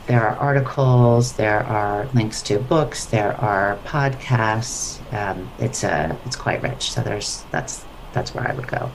[0.05, 5.01] there are articles, there are links to books, there are podcasts.
[5.11, 6.91] Um, it's a it's quite rich.
[6.91, 8.91] So there's that's that's where I would go.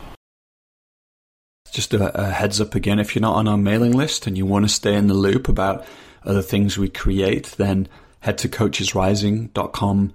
[1.73, 4.47] Just a, a heads up again: if you're not on our mailing list and you
[4.47, 5.85] want to stay in the loop about
[6.25, 7.89] other things we create, then
[8.21, 10.15] head to coachesrising.com